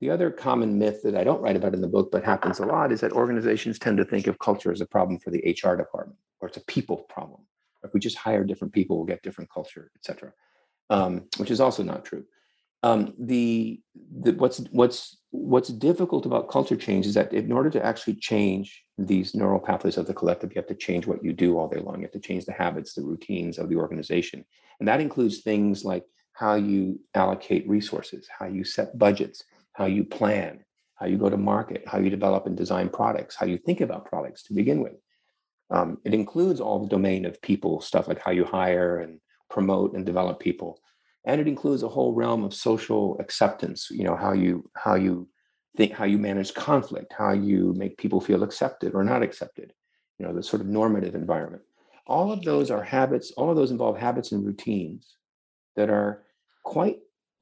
The 0.00 0.10
other 0.10 0.30
common 0.30 0.78
myth 0.78 1.00
that 1.02 1.16
I 1.16 1.24
don't 1.24 1.40
write 1.40 1.56
about 1.56 1.74
in 1.74 1.80
the 1.80 1.88
book, 1.88 2.10
but 2.12 2.22
happens 2.22 2.60
a 2.60 2.66
lot, 2.66 2.92
is 2.92 3.00
that 3.00 3.12
organizations 3.12 3.78
tend 3.78 3.96
to 3.96 4.04
think 4.04 4.26
of 4.26 4.38
culture 4.38 4.70
as 4.70 4.80
a 4.80 4.86
problem 4.86 5.18
for 5.18 5.30
the 5.30 5.42
HR 5.46 5.74
department, 5.74 6.18
or 6.40 6.48
it's 6.48 6.56
a 6.56 6.64
people 6.66 6.98
problem. 7.08 7.40
If 7.82 7.94
we 7.94 8.00
just 8.00 8.18
hire 8.18 8.44
different 8.44 8.74
people, 8.74 8.96
we'll 8.96 9.06
get 9.06 9.22
different 9.22 9.50
culture, 9.50 9.90
et 9.96 10.04
cetera, 10.04 10.32
um, 10.90 11.24
which 11.38 11.50
is 11.50 11.60
also 11.60 11.82
not 11.82 12.04
true. 12.04 12.24
Um, 12.86 13.14
the, 13.18 13.80
the 14.22 14.32
what's 14.32 14.58
what's 14.70 15.18
what's 15.30 15.70
difficult 15.88 16.24
about 16.24 16.48
culture 16.56 16.76
change 16.76 17.04
is 17.10 17.14
that 17.14 17.32
in 17.32 17.50
order 17.58 17.70
to 17.70 17.84
actually 17.84 18.14
change 18.14 18.66
these 18.96 19.34
neural 19.34 19.58
pathways 19.68 19.96
of 19.96 20.06
the 20.06 20.14
collective, 20.20 20.50
you 20.52 20.60
have 20.62 20.74
to 20.74 20.74
change 20.86 21.04
what 21.06 21.22
you 21.24 21.32
do 21.32 21.58
all 21.58 21.68
day 21.68 21.80
long. 21.80 21.96
You 21.96 22.02
have 22.02 22.20
to 22.20 22.28
change 22.28 22.44
the 22.44 22.52
habits, 22.52 22.94
the 22.94 23.02
routines 23.12 23.58
of 23.58 23.68
the 23.68 23.76
organization, 23.84 24.44
and 24.78 24.88
that 24.88 25.00
includes 25.00 25.36
things 25.40 25.84
like 25.84 26.04
how 26.32 26.54
you 26.54 27.00
allocate 27.14 27.68
resources, 27.68 28.28
how 28.38 28.46
you 28.46 28.62
set 28.62 28.96
budgets, 28.98 29.42
how 29.72 29.86
you 29.86 30.04
plan, 30.04 30.64
how 30.94 31.06
you 31.06 31.18
go 31.18 31.30
to 31.30 31.36
market, 31.36 31.82
how 31.86 31.98
you 31.98 32.10
develop 32.10 32.46
and 32.46 32.56
design 32.56 32.88
products, 32.88 33.34
how 33.34 33.46
you 33.46 33.58
think 33.58 33.80
about 33.80 34.10
products 34.12 34.42
to 34.44 34.54
begin 34.54 34.80
with. 34.80 34.96
Um, 35.70 35.98
it 36.04 36.14
includes 36.14 36.60
all 36.60 36.78
the 36.78 36.94
domain 36.96 37.24
of 37.26 37.42
people 37.42 37.80
stuff 37.80 38.06
like 38.06 38.20
how 38.20 38.30
you 38.30 38.44
hire 38.44 39.00
and 39.00 39.18
promote 39.50 39.94
and 39.94 40.06
develop 40.06 40.38
people, 40.38 40.78
and 41.26 41.40
it 41.40 41.48
includes 41.48 41.82
a 41.82 41.88
whole 41.88 42.14
realm 42.14 42.44
of 42.44 42.54
social 42.54 43.18
acceptance. 43.20 43.88
You 43.90 44.04
know 44.04 44.16
how 44.16 44.32
you 44.32 44.70
how 44.74 44.94
you 44.94 45.28
think, 45.76 45.92
how 45.92 46.04
you 46.04 46.18
manage 46.18 46.54
conflict, 46.54 47.12
how 47.12 47.32
you 47.32 47.74
make 47.76 47.98
people 47.98 48.20
feel 48.20 48.42
accepted 48.42 48.94
or 48.94 49.04
not 49.04 49.22
accepted. 49.22 49.72
You 50.18 50.26
know 50.26 50.32
the 50.32 50.42
sort 50.42 50.62
of 50.62 50.68
normative 50.68 51.14
environment. 51.14 51.62
All 52.06 52.32
of 52.32 52.42
those 52.42 52.70
are 52.70 52.82
habits. 52.82 53.32
All 53.32 53.50
of 53.50 53.56
those 53.56 53.72
involve 53.72 53.98
habits 53.98 54.32
and 54.32 54.46
routines 54.46 55.16
that 55.74 55.90
are 55.90 56.22
quite 56.64 56.98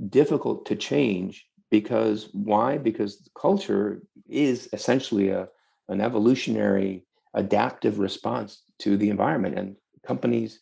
difficult 0.09 0.67
to 0.67 0.77
change 0.77 1.47
because 1.71 2.29
why 2.33 2.79
because 2.79 3.29
culture 3.39 4.03
is 4.29 4.69
essentially 4.73 5.29
a, 5.29 5.49
an 5.89 6.01
evolutionary 6.01 7.05
adaptive 7.35 7.99
response 7.99 8.63
to 8.79 8.97
the 8.97 9.11
environment 9.11 9.59
and 9.59 9.77
companies 10.07 10.61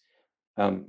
um, 0.57 0.87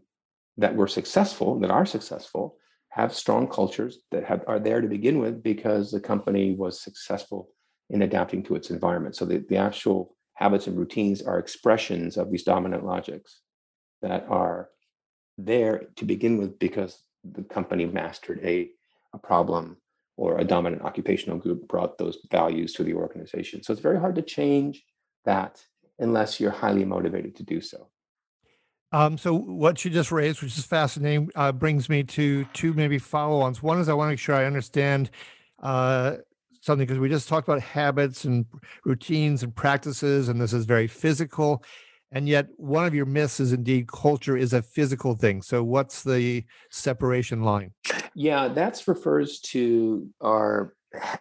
that 0.58 0.76
were 0.76 0.88
successful 0.88 1.60
that 1.60 1.72
are 1.72 1.86
successful 1.86 2.58
have 2.90 3.14
strong 3.14 3.48
cultures 3.48 4.00
that 4.12 4.24
have, 4.24 4.44
are 4.48 4.60
there 4.60 4.80
to 4.80 4.88
begin 4.88 5.18
with 5.18 5.42
because 5.42 5.90
the 5.90 6.00
company 6.00 6.54
was 6.54 6.82
successful 6.82 7.50
in 7.90 8.04
adapting 8.04 8.44
to 8.44 8.56
its 8.56 8.70
environment 8.70 9.16
so 9.16 9.26
the, 9.26 9.44
the 9.50 9.58
actual 9.58 10.16
habits 10.36 10.68
and 10.68 10.78
routines 10.78 11.22
are 11.22 11.40
expressions 11.40 12.18
of 12.18 12.32
these 12.32 12.44
dominant 12.44 12.86
logics 12.86 13.42
that 14.02 14.26
are 14.30 14.70
there 15.38 15.86
to 15.96 16.06
begin 16.06 16.38
with 16.38 16.60
because 16.60 17.04
the 17.24 17.44
company 17.44 17.86
mastered 17.86 18.40
a, 18.44 18.70
a 19.14 19.18
problem 19.18 19.78
or 20.18 20.38
a 20.38 20.44
dominant 20.44 20.84
occupational 20.84 21.38
group 21.38 21.68
brought 21.68 21.98
those 21.98 22.20
values 22.30 22.74
to 22.74 22.84
the 22.84 22.94
organization. 22.94 23.64
So 23.64 23.74
it's 23.74 23.82
very 23.82 24.00
hard 24.00 24.16
to 24.16 24.22
change 24.22 24.84
that 25.26 25.64
unless 26.00 26.40
you're 26.40 26.52
highly 26.52 26.86
motivated 26.86 27.36
to 27.38 27.44
do 27.44 27.62
so. 27.62 27.90
Um, 28.94 29.18
so 29.18 29.34
what 29.34 29.84
you 29.84 29.90
just 29.90 30.12
raised, 30.12 30.44
which 30.44 30.56
is 30.56 30.66
fascinating, 30.66 31.32
uh, 31.36 31.52
brings 31.52 31.90
me 31.90 32.04
to 32.04 32.46
two 32.54 32.74
maybe 32.74 33.00
follow-ons. 33.00 33.62
One 33.64 33.80
is 33.80 33.90
I 33.90 33.94
want 33.94 34.08
to 34.08 34.12
make 34.12 34.20
sure 34.20 34.36
I 34.36 34.46
understand 34.46 35.10
uh, 35.64 36.18
something 36.62 36.86
because 36.86 37.00
we 37.00 37.10
just 37.10 37.28
talked 37.28 37.48
about 37.48 37.60
habits 37.60 38.24
and 38.24 38.46
routines 38.86 39.42
and 39.42 39.54
practices, 39.56 40.30
and 40.30 40.40
this 40.40 40.54
is 40.54 40.66
very 40.66 40.86
physical. 40.86 41.64
And 42.12 42.30
yet, 42.30 42.46
one 42.58 42.86
of 42.86 42.94
your 42.94 43.08
myths 43.08 43.40
is 43.40 43.52
indeed 43.52 43.88
culture 43.88 44.38
is 44.38 44.54
a 44.54 44.62
physical 44.62 45.16
thing. 45.16 45.42
So, 45.42 45.64
what's 45.64 46.04
the 46.04 46.44
separation 46.70 47.42
line? 47.42 47.74
Yeah, 48.14 48.48
that 48.50 48.84
refers 48.86 49.40
to 49.40 50.08
our 50.22 50.76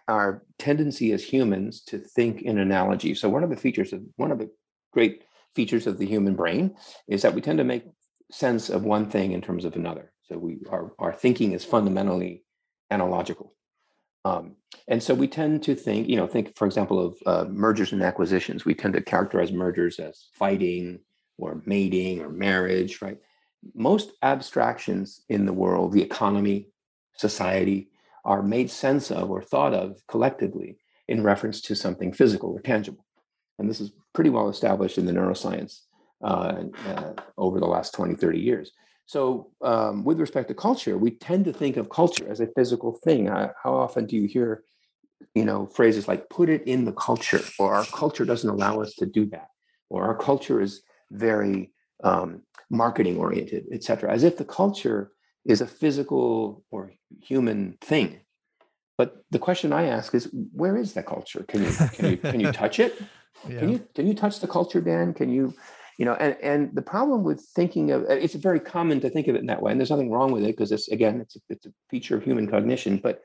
our 0.07 0.43
tendency 0.59 1.11
as 1.11 1.23
humans 1.23 1.81
to 1.85 1.97
think 1.97 2.43
in 2.43 2.59
analogy. 2.59 3.15
So, 3.15 3.27
one 3.29 3.43
of 3.43 3.49
the 3.49 3.57
features 3.57 3.91
of 3.91 4.03
one 4.17 4.31
of 4.31 4.37
the 4.37 4.51
great 4.91 5.23
features 5.55 5.87
of 5.87 5.97
the 5.97 6.05
human 6.05 6.35
brain 6.35 6.75
is 7.07 7.21
that 7.21 7.33
we 7.33 7.41
tend 7.41 7.57
to 7.59 7.63
make 7.63 7.85
sense 8.31 8.69
of 8.69 8.83
one 8.83 9.09
thing 9.09 9.31
in 9.31 9.41
terms 9.41 9.65
of 9.65 9.75
another. 9.75 10.11
So, 10.23 10.37
we 10.37 10.59
our 10.69 10.93
our 10.99 11.13
thinking 11.13 11.53
is 11.53 11.65
fundamentally 11.65 12.43
analogical. 12.89 13.53
Um, 14.25 14.55
and 14.87 15.03
so 15.03 15.13
we 15.13 15.27
tend 15.27 15.63
to 15.63 15.75
think, 15.75 16.07
you 16.07 16.15
know, 16.15 16.27
think, 16.27 16.57
for 16.57 16.65
example, 16.65 17.05
of 17.05 17.17
uh, 17.25 17.45
mergers 17.49 17.91
and 17.91 18.01
acquisitions. 18.01 18.63
We 18.63 18.73
tend 18.73 18.93
to 18.93 19.01
characterize 19.01 19.51
mergers 19.51 19.99
as 19.99 20.27
fighting 20.33 20.99
or 21.37 21.61
mating 21.65 22.21
or 22.21 22.29
marriage, 22.29 23.01
right? 23.01 23.17
Most 23.75 24.11
abstractions 24.21 25.21
in 25.29 25.45
the 25.45 25.53
world, 25.53 25.91
the 25.91 26.01
economy, 26.01 26.67
society, 27.17 27.89
are 28.25 28.41
made 28.41 28.69
sense 28.69 29.11
of 29.11 29.29
or 29.29 29.41
thought 29.41 29.73
of 29.73 30.01
collectively 30.07 30.77
in 31.07 31.23
reference 31.23 31.59
to 31.61 31.75
something 31.75 32.13
physical 32.13 32.51
or 32.51 32.61
tangible. 32.61 33.02
And 33.63 33.69
this 33.69 33.79
is 33.79 33.93
pretty 34.11 34.29
well 34.29 34.49
established 34.49 34.97
in 34.97 35.05
the 35.05 35.13
neuroscience 35.13 35.83
uh, 36.21 36.65
uh, 36.85 37.13
over 37.37 37.61
the 37.61 37.65
last 37.65 37.93
20, 37.93 38.13
30 38.13 38.37
years. 38.37 38.71
So, 39.05 39.51
um, 39.61 40.03
with 40.03 40.19
respect 40.19 40.49
to 40.49 40.53
culture, 40.53 40.97
we 40.97 41.11
tend 41.11 41.45
to 41.45 41.53
think 41.53 41.77
of 41.77 41.89
culture 41.89 42.29
as 42.29 42.41
a 42.41 42.47
physical 42.57 42.99
thing. 43.05 43.27
how 43.27 43.73
often 43.73 44.05
do 44.05 44.17
you 44.17 44.27
hear, 44.27 44.63
you 45.33 45.45
know, 45.45 45.65
phrases 45.65 46.09
like 46.09 46.29
"put 46.29 46.49
it 46.49 46.63
in 46.67 46.83
the 46.83 46.91
culture" 46.91 47.39
or 47.57 47.73
"our 47.75 47.85
culture 47.85 48.25
doesn't 48.25 48.49
allow 48.49 48.81
us 48.81 48.95
to 48.95 49.05
do 49.05 49.25
that," 49.27 49.47
or 49.89 50.03
"our 50.03 50.17
culture 50.17 50.59
is 50.61 50.81
very 51.09 51.71
um, 52.03 52.41
marketing 52.69 53.17
oriented," 53.17 53.63
etc. 53.71 54.11
As 54.11 54.23
if 54.23 54.35
the 54.35 54.45
culture 54.45 55.11
is 55.45 55.61
a 55.61 55.67
physical 55.67 56.65
or 56.69 56.91
human 57.21 57.77
thing. 57.79 58.19
But 58.97 59.23
the 59.31 59.39
question 59.39 59.73
I 59.73 59.85
ask 59.85 60.13
is, 60.13 60.29
where 60.53 60.77
is 60.77 60.93
that 60.93 61.05
culture? 61.05 61.43
Can 61.47 61.63
you 61.63 61.71
can 61.93 62.09
you 62.11 62.17
can 62.17 62.39
you 62.41 62.51
touch 62.61 62.79
it? 62.79 63.01
Yeah. 63.47 63.59
Can 63.59 63.69
you 63.71 63.87
can 63.95 64.07
you 64.07 64.13
touch 64.13 64.39
the 64.39 64.47
culture, 64.47 64.81
Dan? 64.81 65.13
Can 65.13 65.29
you 65.29 65.53
you 65.97 66.05
know 66.05 66.13
and 66.15 66.35
and 66.41 66.75
the 66.75 66.81
problem 66.81 67.23
with 67.23 67.41
thinking 67.55 67.91
of 67.91 68.03
uh, 68.03 68.13
it's 68.13 68.33
very 68.35 68.59
common 68.59 68.99
to 69.01 69.09
think 69.09 69.27
of 69.27 69.35
it 69.35 69.41
in 69.41 69.47
that 69.47 69.61
way 69.61 69.71
and 69.71 69.79
there's 69.79 69.89
nothing 69.89 70.11
wrong 70.11 70.31
with 70.31 70.43
it 70.43 70.47
because 70.47 70.71
it's 70.71 70.87
again 70.89 71.21
it's 71.21 71.35
a, 71.35 71.39
it's 71.49 71.65
a 71.65 71.73
feature 71.89 72.17
of 72.17 72.23
human 72.23 72.49
cognition 72.49 72.97
but 72.97 73.21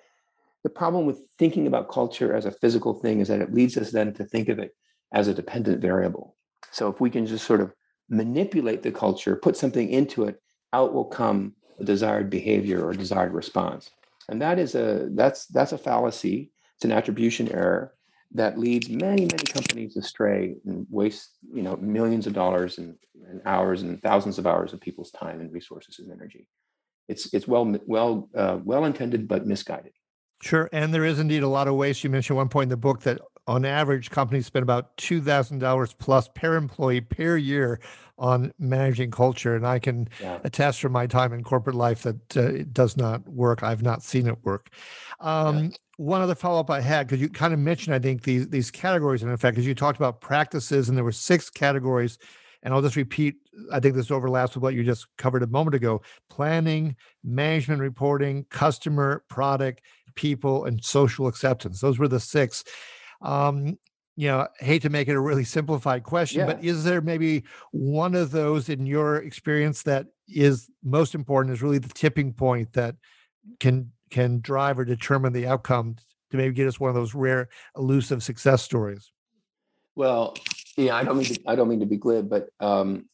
the 0.65 0.71
problem 0.71 1.07
with 1.07 1.21
thinking 1.39 1.67
about 1.67 1.91
culture 1.91 2.35
as 2.35 2.45
a 2.45 2.51
physical 2.51 2.95
thing 2.95 3.21
is 3.21 3.29
that 3.29 3.41
it 3.41 3.55
leads 3.55 3.77
us 3.77 3.91
then 3.91 4.13
to 4.13 4.25
think 4.25 4.49
of 4.49 4.59
it 4.59 4.75
as 5.13 5.29
a 5.29 5.35
dependent 5.35 5.81
variable 5.81 6.37
so 6.71 6.89
if 6.89 7.01
we 7.01 7.11
can 7.11 7.27
just 7.27 7.47
sort 7.47 7.61
of 7.61 7.73
manipulate 8.09 8.83
the 8.83 8.93
culture 8.93 9.37
put 9.37 9.57
something 9.57 9.91
into 9.91 10.25
it 10.25 10.41
out 10.73 10.93
will 10.93 11.05
come 11.05 11.55
a 11.79 11.85
desired 11.85 12.29
behavior 12.29 12.85
or 12.85 12.93
desired 12.93 13.33
response 13.33 13.91
and 14.29 14.43
that 14.43 14.59
is 14.59 14.75
a 14.75 15.09
that's 15.13 15.47
that's 15.47 15.73
a 15.73 15.79
fallacy 15.79 16.51
it's 16.77 16.85
an 16.85 16.93
attribution 16.93 17.51
error 17.51 17.95
that 18.33 18.59
leads 18.59 18.89
many 18.89 19.23
many 19.23 19.45
companies 19.45 19.97
astray 19.97 20.55
and 20.67 20.87
wastes, 20.91 21.35
you 21.53 21.63
know 21.63 21.77
millions 21.77 22.27
of 22.27 22.33
dollars 22.33 22.79
and, 22.79 22.95
and 23.29 23.41
hours 23.47 23.83
and 23.83 24.03
thousands 24.03 24.39
of 24.39 24.47
hours 24.47 24.73
of 24.73 24.81
people's 24.81 25.11
time 25.11 25.41
and 25.41 25.53
resources 25.53 25.99
and 25.99 26.13
energy. 26.13 26.47
It's 27.09 27.33
it's 27.33 27.49
well 27.49 27.75
well 27.87 28.29
uh, 28.37 28.59
well 28.65 28.85
intended 28.85 29.29
but 29.29 29.47
misguided. 29.47 29.93
Sure 30.43 30.69
and 30.73 30.95
there 30.95 31.05
is 31.05 31.19
indeed 31.19 31.43
a 31.43 31.49
lot 31.49 31.69
of 31.69 31.75
waste. 31.75 32.05
You 32.05 32.11
mentioned 32.11 32.37
one 32.37 32.49
point 32.49 32.67
in 32.67 32.71
the 32.71 32.77
book 32.77 33.03
that 33.03 33.21
on 33.49 33.65
average 33.65 34.11
companies 34.11 34.47
spend 34.47 34.63
about 34.63 34.95
$2000 34.99 35.99
plus 35.99 36.29
per 36.29 36.55
employee 36.55 37.01
per 37.01 37.37
year 37.37 37.81
on 38.19 38.53
managing 38.59 39.11
culture. 39.11 39.57
And 39.57 39.67
i 39.67 39.79
can 39.79 40.09
yeah. 40.21 40.39
attest 40.45 40.81
from 40.81 40.93
my 40.93 41.07
time 41.07 41.33
in 41.33 41.43
corporate 41.43 41.75
life 41.75 42.03
that 42.03 42.37
uh, 42.37 42.43
it 42.43 42.75
does 42.75 42.97
not 42.97 43.27
work. 43.27 43.63
I've 43.63 43.83
not 43.83 44.03
seen 44.03 44.27
it 44.27 44.45
work. 44.45 44.69
Um, 45.21 45.59
yeah. 45.59 45.69
one 45.97 46.21
other 46.21 46.35
follow 46.35 46.61
up 46.61 46.71
I 46.71 46.83
had 46.83 47.07
because 47.07 47.23
you 47.23 47.31
kind 47.31 47.55
of 47.55 47.59
mentioned 47.59 47.95
I 47.95 47.99
think 47.99 48.23
these 48.23 48.49
these 48.49 48.71
categories 48.71 49.23
And 49.23 49.31
in 49.31 49.37
fact, 49.39 49.55
because 49.55 49.67
you 49.67 49.75
talked 49.75 49.99
about 49.99 50.21
practices 50.21 50.89
and 50.89 50.97
there 50.97 51.05
were 51.05 51.11
six 51.11 51.49
categories. 51.49 52.19
And 52.63 52.75
I'll 52.75 52.83
just 52.83 52.97
repeat 52.97 53.37
I 53.73 53.81
think 53.81 53.95
this 53.95 54.11
overlaps 54.11 54.55
with 54.55 54.63
what 54.63 54.75
you 54.75 54.85
just 54.85 55.07
covered 55.17 55.43
a 55.43 55.47
moment 55.47 55.75
ago 55.75 56.03
planning 56.29 56.97
management 57.25 57.81
reporting 57.81 58.45
customer 58.51 59.25
product 59.29 59.81
people 60.17 60.67
and 60.67 60.85
social 60.85 61.29
acceptance. 61.29 61.81
Those 61.81 61.99
were 61.99 62.09
the 62.09 62.21
six 62.21 62.65
um 63.21 63.79
you 64.17 64.27
know 64.29 64.47
hate 64.59 64.83
to 64.83 64.91
make 64.91 65.09
it 65.09 65.15
a 65.15 65.21
really 65.21 65.45
simplified 65.59 66.03
question 66.03 66.41
yeah. 66.41 66.47
but 66.47 66.63
is 66.63 66.85
there 66.85 67.01
maybe 67.01 67.45
one 67.71 68.15
of 68.15 68.31
those 68.31 68.69
in 68.69 68.85
your 68.85 69.17
experience 69.17 69.83
that 69.85 70.07
is 70.29 70.69
most 70.83 71.15
important 71.15 71.55
is 71.55 71.63
really 71.63 71.79
the 71.79 71.89
tipping 71.89 72.33
point 72.33 72.73
that 72.75 72.97
can 73.61 73.91
can 74.11 74.41
drive 74.41 74.79
or 74.79 74.85
determine 74.85 75.33
the 75.33 75.47
outcome 75.47 75.97
to 76.31 76.37
maybe 76.37 76.53
get 76.53 76.67
us 76.67 76.81
one 76.81 76.89
of 76.89 76.95
those 76.95 77.15
rare 77.15 77.49
elusive 77.77 78.23
success 78.23 78.63
stories 78.63 79.13
well 79.95 80.35
yeah 80.79 80.97
i 80.97 81.03
don't 81.03 81.17
mean 81.17 81.27
to, 81.27 81.41
i 81.47 81.55
don't 81.55 81.69
mean 81.69 81.81
to 81.81 81.87
be 81.87 81.97
glib 81.97 82.29
but 82.29 82.49
um, 82.61 83.05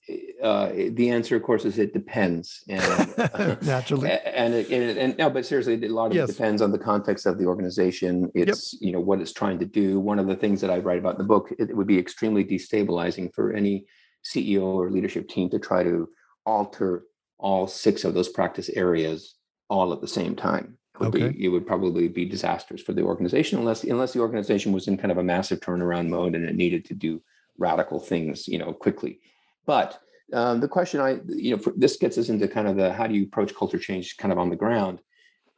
uh, 0.42 0.68
the 0.90 1.10
answer 1.10 1.34
of 1.34 1.42
course 1.42 1.64
is 1.64 1.78
it 1.78 1.92
depends 1.92 2.62
and 2.68 3.62
naturally 3.62 4.10
and, 4.10 4.54
and, 4.54 4.70
and, 4.70 4.98
and 4.98 5.18
no 5.18 5.30
but 5.30 5.46
seriously 5.46 5.74
a 5.84 5.88
lot 5.88 6.06
of 6.06 6.14
yes. 6.14 6.28
it 6.28 6.32
depends 6.32 6.60
on 6.60 6.70
the 6.70 6.78
context 6.78 7.26
of 7.26 7.38
the 7.38 7.46
organization 7.46 8.30
it's 8.34 8.74
yep. 8.74 8.82
you 8.82 8.92
know 8.92 9.00
what 9.00 9.20
it's 9.20 9.32
trying 9.32 9.58
to 9.58 9.64
do 9.64 9.98
one 9.98 10.18
of 10.18 10.26
the 10.26 10.36
things 10.36 10.60
that 10.60 10.70
i 10.70 10.78
write 10.78 10.98
about 10.98 11.14
in 11.14 11.18
the 11.18 11.24
book 11.24 11.52
it 11.58 11.74
would 11.74 11.86
be 11.86 11.98
extremely 11.98 12.44
destabilizing 12.44 13.32
for 13.34 13.52
any 13.52 13.86
ceo 14.24 14.62
or 14.62 14.90
leadership 14.90 15.28
team 15.28 15.48
to 15.48 15.58
try 15.58 15.82
to 15.82 16.08
alter 16.44 17.04
all 17.38 17.66
six 17.66 18.04
of 18.04 18.14
those 18.14 18.28
practice 18.28 18.68
areas 18.70 19.34
all 19.70 19.92
at 19.92 20.00
the 20.00 20.08
same 20.08 20.36
time 20.36 20.76
would 21.00 21.08
okay. 21.08 21.30
be 21.30 21.44
it 21.44 21.48
would 21.48 21.66
probably 21.66 22.08
be 22.08 22.24
disastrous 22.24 22.82
for 22.82 22.92
the 22.92 23.02
organization 23.02 23.58
unless 23.58 23.82
unless 23.84 24.12
the 24.12 24.20
organization 24.20 24.72
was 24.72 24.86
in 24.86 24.96
kind 24.96 25.10
of 25.10 25.18
a 25.18 25.22
massive 25.22 25.60
turnaround 25.60 26.08
mode 26.08 26.34
and 26.34 26.44
it 26.44 26.54
needed 26.54 26.84
to 26.84 26.94
do 26.94 27.20
radical 27.58 28.00
things 28.00 28.48
you 28.48 28.58
know 28.58 28.72
quickly 28.72 29.20
but 29.66 30.00
um, 30.32 30.60
the 30.60 30.68
question 30.68 31.00
i 31.00 31.18
you 31.28 31.56
know 31.56 31.62
this 31.76 31.96
gets 31.96 32.18
us 32.18 32.28
into 32.28 32.48
kind 32.48 32.68
of 32.68 32.76
the 32.76 32.92
how 32.92 33.06
do 33.06 33.14
you 33.14 33.24
approach 33.24 33.54
culture 33.54 33.78
change 33.78 34.16
kind 34.16 34.32
of 34.32 34.38
on 34.38 34.50
the 34.50 34.56
ground 34.56 35.00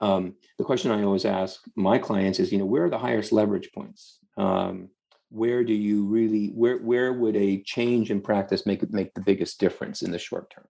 um, 0.01 0.35
the 0.59 0.65
question 0.65 0.91
i 0.91 1.03
always 1.03 1.25
ask 1.25 1.63
my 1.75 1.99
clients 1.99 2.39
is 2.39 2.53
you 2.53 2.59
know 2.59 2.67
where 2.67 2.85
are 2.85 2.91
the 2.91 2.99
highest 2.99 3.33
leverage 3.33 3.71
points 3.73 4.19
um, 4.37 4.89
where 5.31 5.65
do 5.65 5.73
you 5.73 6.05
really 6.05 6.49
where 6.49 6.79
where 6.79 7.13
would 7.13 7.37
a 7.37 7.63
change 7.63 8.11
in 8.11 8.21
practice 8.21 8.67
make 8.67 8.89
make 8.93 9.15
the 9.15 9.21
biggest 9.23 9.59
difference 9.59 10.03
in 10.03 10.11
the 10.11 10.19
short 10.19 10.51
term 10.51 10.67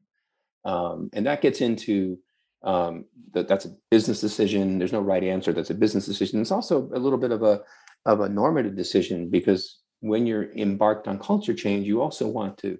um, 0.64 1.10
and 1.12 1.26
that 1.26 1.42
gets 1.42 1.60
into 1.60 2.18
um, 2.66 3.04
that 3.32 3.48
that's 3.48 3.64
a 3.64 3.76
business 3.90 4.20
decision. 4.20 4.78
There's 4.78 4.92
no 4.92 5.00
right 5.00 5.22
answer. 5.22 5.52
That's 5.52 5.70
a 5.70 5.74
business 5.74 6.04
decision. 6.04 6.40
It's 6.40 6.50
also 6.50 6.90
a 6.92 6.98
little 6.98 7.18
bit 7.18 7.30
of 7.30 7.42
a 7.42 7.62
of 8.04 8.20
a 8.20 8.28
normative 8.28 8.76
decision 8.76 9.30
because 9.30 9.78
when 10.08 10.26
you're 10.26 10.52
embarked 10.52 11.08
on 11.08 11.18
culture 11.18 11.54
change, 11.54 11.86
you 11.86 12.00
also 12.00 12.26
want 12.26 12.58
to 12.58 12.78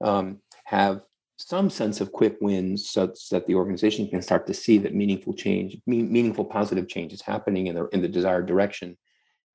um, 0.00 0.38
have 0.64 1.02
some 1.38 1.70
sense 1.70 2.00
of 2.00 2.12
quick 2.12 2.36
wins 2.40 2.90
so 2.90 3.12
that 3.30 3.46
the 3.46 3.54
organization 3.54 4.08
can 4.08 4.20
start 4.20 4.46
to 4.46 4.54
see 4.54 4.78
that 4.78 4.94
meaningful 4.94 5.32
change, 5.32 5.78
meaningful 5.86 6.44
positive 6.44 6.88
change 6.88 7.12
is 7.12 7.22
happening 7.22 7.68
in 7.68 7.76
the 7.76 7.86
in 7.88 8.02
the 8.02 8.08
desired 8.08 8.46
direction, 8.46 8.96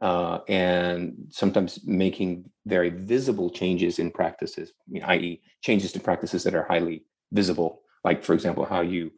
uh, 0.01 0.39
and 0.47 1.13
sometimes 1.29 1.79
making 1.86 2.49
very 2.65 2.89
visible 2.89 3.49
changes 3.49 3.99
in 3.99 4.12
practices, 4.12 4.71
i.e., 5.05 5.41
changes 5.62 5.91
to 5.91 5.99
practices 5.99 6.43
that 6.43 6.55
are 6.55 6.63
highly 6.63 7.05
visible, 7.31 7.81
like 8.03 8.23
for 8.23 8.33
example, 8.33 8.65
how 8.65 8.81
you 8.81 9.12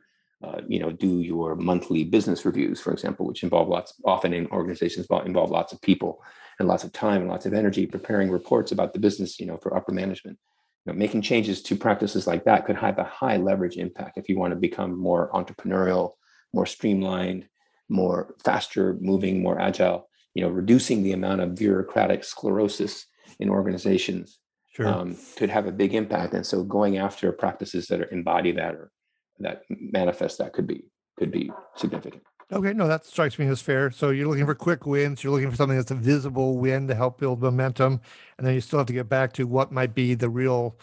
uh, 0.45 0.61
you 0.67 0.79
know, 0.79 0.91
do 0.91 1.21
your 1.21 1.55
monthly 1.55 2.03
business 2.03 2.45
reviews, 2.45 2.79
for 2.79 2.93
example, 2.93 3.25
which 3.25 3.43
involve 3.43 3.67
lots, 3.67 3.93
often 4.05 4.33
in 4.33 4.47
organizations 4.47 5.07
involve 5.25 5.49
lots 5.49 5.73
of 5.73 5.81
people 5.81 6.21
and 6.59 6.67
lots 6.67 6.83
of 6.83 6.93
time 6.93 7.21
and 7.21 7.29
lots 7.29 7.45
of 7.45 7.53
energy 7.53 7.85
preparing 7.85 8.29
reports 8.29 8.71
about 8.71 8.93
the 8.93 8.99
business, 8.99 9.39
you 9.39 9.45
know, 9.45 9.57
for 9.57 9.75
upper 9.75 9.91
management. 9.91 10.37
You 10.85 10.93
know, 10.93 10.99
making 10.99 11.23
changes 11.23 11.63
to 11.63 11.75
practices 11.75 12.27
like 12.27 12.43
that 12.45 12.65
could 12.65 12.75
have 12.75 12.99
a 12.99 13.03
high 13.03 13.37
leverage 13.37 13.77
impact 13.77 14.17
if 14.17 14.29
you 14.29 14.37
want 14.37 14.51
to 14.51 14.59
become 14.59 14.97
more 14.97 15.31
entrepreneurial, 15.31 16.11
more 16.53 16.67
streamlined, 16.67 17.47
more 17.89 18.35
faster 18.43 18.97
moving, 19.01 19.41
more 19.41 19.59
agile. 19.59 20.07
You 20.35 20.43
know, 20.43 20.49
reducing 20.49 21.01
the 21.01 21.13
amount 21.13 21.41
of 21.41 21.55
bureaucratic 21.55 22.23
sclerosis 22.23 23.07
in 23.39 23.49
organizations 23.49 24.39
sure. 24.75 24.87
um, 24.87 25.17
could 25.37 25.49
have 25.49 25.65
a 25.65 25.71
big 25.71 25.95
impact. 25.95 26.33
And 26.33 26.45
so, 26.45 26.63
going 26.63 26.97
after 26.97 27.31
practices 27.31 27.87
that 27.87 28.01
are, 28.01 28.11
embody 28.11 28.51
that 28.51 28.75
or 28.75 28.91
that 29.39 29.63
manifest 29.69 30.37
that 30.37 30.53
could 30.53 30.67
be 30.67 30.85
could 31.17 31.31
be 31.31 31.51
significant 31.75 32.21
Okay, 32.51 32.73
no, 32.73 32.87
that 32.87 33.05
strikes 33.05 33.39
me 33.39 33.47
as 33.47 33.61
fair. 33.61 33.89
So 33.89 34.11
you're 34.11 34.27
looking 34.27 34.45
for 34.45 34.53
quick 34.53 34.85
wins. 34.85 35.23
You're 35.23 35.33
looking 35.33 35.49
for 35.49 35.55
something 35.55 35.77
that's 35.77 35.89
a 35.89 35.95
visible 35.95 36.57
win 36.57 36.87
to 36.87 36.95
help 36.95 37.19
build 37.19 37.41
momentum, 37.41 38.01
and 38.37 38.45
then 38.45 38.53
you 38.53 38.61
still 38.61 38.77
have 38.77 38.87
to 38.87 38.93
get 38.93 39.09
back 39.09 39.33
to 39.33 39.45
what 39.45 39.71
might 39.71 39.95
be 39.95 40.13
the 40.13 40.29
real, 40.29 40.77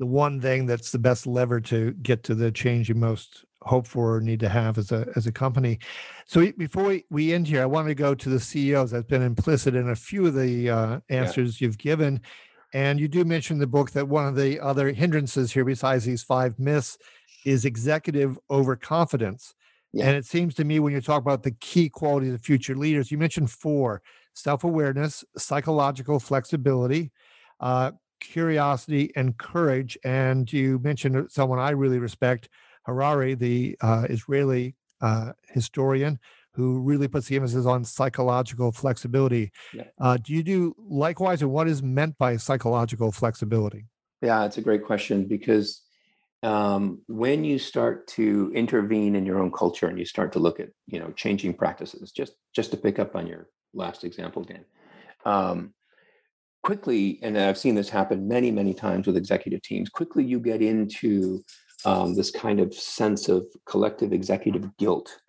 the 0.00 0.06
one 0.06 0.40
thing 0.40 0.66
that's 0.66 0.90
the 0.90 0.98
best 0.98 1.24
lever 1.24 1.60
to 1.60 1.92
get 1.92 2.24
to 2.24 2.34
the 2.34 2.50
change 2.50 2.88
you 2.88 2.96
most 2.96 3.44
hope 3.62 3.86
for 3.86 4.16
or 4.16 4.20
need 4.20 4.40
to 4.40 4.48
have 4.48 4.76
as 4.76 4.90
a 4.90 5.06
as 5.14 5.28
a 5.28 5.32
company. 5.32 5.78
So 6.26 6.50
before 6.58 6.84
we, 6.84 7.04
we 7.10 7.32
end 7.32 7.46
here, 7.46 7.62
I 7.62 7.66
want 7.66 7.86
to 7.86 7.94
go 7.94 8.16
to 8.16 8.28
the 8.28 8.40
CEOs. 8.40 8.90
That's 8.90 9.06
been 9.06 9.22
implicit 9.22 9.76
in 9.76 9.88
a 9.88 9.96
few 9.96 10.26
of 10.26 10.34
the 10.34 10.68
uh, 10.68 11.00
answers 11.08 11.60
yeah. 11.60 11.66
you've 11.66 11.78
given, 11.78 12.20
and 12.72 12.98
you 12.98 13.06
do 13.06 13.24
mention 13.24 13.54
in 13.54 13.60
the 13.60 13.68
book 13.68 13.92
that 13.92 14.08
one 14.08 14.26
of 14.26 14.34
the 14.34 14.58
other 14.58 14.90
hindrances 14.90 15.52
here, 15.52 15.64
besides 15.64 16.04
these 16.06 16.24
five 16.24 16.58
myths, 16.58 16.98
is 17.48 17.64
executive 17.64 18.38
overconfidence. 18.50 19.54
Yeah. 19.92 20.06
And 20.06 20.16
it 20.16 20.26
seems 20.26 20.54
to 20.56 20.64
me 20.64 20.80
when 20.80 20.92
you 20.92 21.00
talk 21.00 21.22
about 21.22 21.42
the 21.42 21.52
key 21.52 21.88
qualities 21.88 22.34
of 22.34 22.42
future 22.42 22.76
leaders, 22.76 23.10
you 23.10 23.18
mentioned 23.18 23.50
four 23.50 24.02
self 24.34 24.64
awareness, 24.64 25.24
psychological 25.36 26.20
flexibility, 26.20 27.10
uh, 27.60 27.92
curiosity, 28.20 29.10
and 29.16 29.38
courage. 29.38 29.96
And 30.04 30.52
you 30.52 30.78
mentioned 30.80 31.30
someone 31.30 31.58
I 31.58 31.70
really 31.70 31.98
respect, 31.98 32.48
Harari, 32.84 33.34
the 33.34 33.76
uh, 33.80 34.06
Israeli 34.10 34.76
uh, 35.00 35.32
historian, 35.48 36.18
who 36.52 36.80
really 36.80 37.08
puts 37.08 37.28
the 37.28 37.36
emphasis 37.36 37.66
on 37.66 37.84
psychological 37.84 38.72
flexibility. 38.72 39.52
Yeah. 39.72 39.84
Uh, 39.98 40.18
do 40.18 40.34
you 40.34 40.42
do 40.42 40.74
likewise, 40.78 41.40
and 41.40 41.50
what 41.50 41.68
is 41.68 41.82
meant 41.82 42.18
by 42.18 42.36
psychological 42.36 43.10
flexibility? 43.10 43.86
Yeah, 44.20 44.44
it's 44.44 44.58
a 44.58 44.62
great 44.62 44.84
question 44.84 45.24
because 45.24 45.82
um, 46.42 47.00
when 47.08 47.44
you 47.44 47.58
start 47.58 48.06
to 48.06 48.52
intervene 48.54 49.16
in 49.16 49.26
your 49.26 49.40
own 49.40 49.50
culture 49.50 49.88
and 49.88 49.98
you 49.98 50.04
start 50.04 50.32
to 50.32 50.38
look 50.38 50.60
at 50.60 50.68
you 50.86 51.00
know 51.00 51.10
changing 51.12 51.54
practices 51.54 52.12
just 52.12 52.34
just 52.54 52.70
to 52.70 52.76
pick 52.76 52.98
up 52.98 53.16
on 53.16 53.26
your 53.26 53.48
last 53.74 54.04
example 54.04 54.44
dan 54.44 54.64
um, 55.24 55.74
quickly 56.62 57.18
and 57.22 57.36
i've 57.36 57.58
seen 57.58 57.74
this 57.74 57.88
happen 57.88 58.28
many 58.28 58.50
many 58.50 58.72
times 58.72 59.06
with 59.06 59.16
executive 59.16 59.62
teams 59.62 59.88
quickly 59.88 60.24
you 60.24 60.38
get 60.38 60.62
into 60.62 61.42
um, 61.84 62.14
this 62.14 62.30
kind 62.30 62.60
of 62.60 62.74
sense 62.74 63.28
of 63.28 63.46
collective 63.66 64.12
executive 64.12 64.76
guilt 64.76 65.20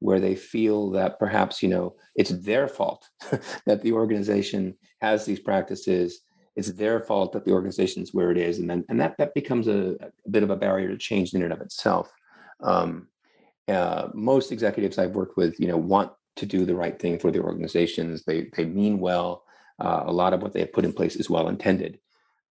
where 0.00 0.20
they 0.20 0.34
feel 0.34 0.90
that 0.90 1.18
perhaps 1.18 1.62
you 1.62 1.68
know 1.68 1.94
it's 2.16 2.30
their 2.30 2.66
fault 2.68 3.08
that 3.66 3.82
the 3.82 3.92
organization 3.92 4.74
has 5.00 5.24
these 5.24 5.40
practices 5.40 6.22
it's 6.56 6.72
their 6.72 7.00
fault 7.00 7.32
that 7.32 7.44
the 7.44 7.52
organization 7.52 8.02
is 8.02 8.14
where 8.14 8.30
it 8.30 8.38
is, 8.38 8.58
and 8.58 8.68
then 8.68 8.84
and 8.88 9.00
that 9.00 9.16
that 9.18 9.34
becomes 9.34 9.68
a, 9.68 9.96
a 10.00 10.30
bit 10.30 10.42
of 10.42 10.50
a 10.50 10.56
barrier 10.56 10.88
to 10.88 10.96
change 10.96 11.34
in 11.34 11.42
and 11.42 11.52
of 11.52 11.60
itself. 11.60 12.10
Um, 12.60 13.08
uh, 13.68 14.08
most 14.14 14.52
executives 14.52 14.98
I've 14.98 15.14
worked 15.14 15.36
with, 15.36 15.58
you 15.60 15.66
know, 15.66 15.76
want 15.76 16.12
to 16.36 16.46
do 16.46 16.64
the 16.64 16.74
right 16.74 16.98
thing 16.98 17.18
for 17.18 17.30
their 17.30 17.44
organizations. 17.44 18.24
They 18.24 18.48
they 18.56 18.64
mean 18.64 18.98
well. 18.98 19.44
Uh, 19.78 20.04
a 20.06 20.12
lot 20.12 20.32
of 20.32 20.40
what 20.40 20.54
they 20.54 20.60
have 20.60 20.72
put 20.72 20.86
in 20.86 20.92
place 20.94 21.16
is 21.16 21.28
well 21.28 21.48
intended. 21.48 21.98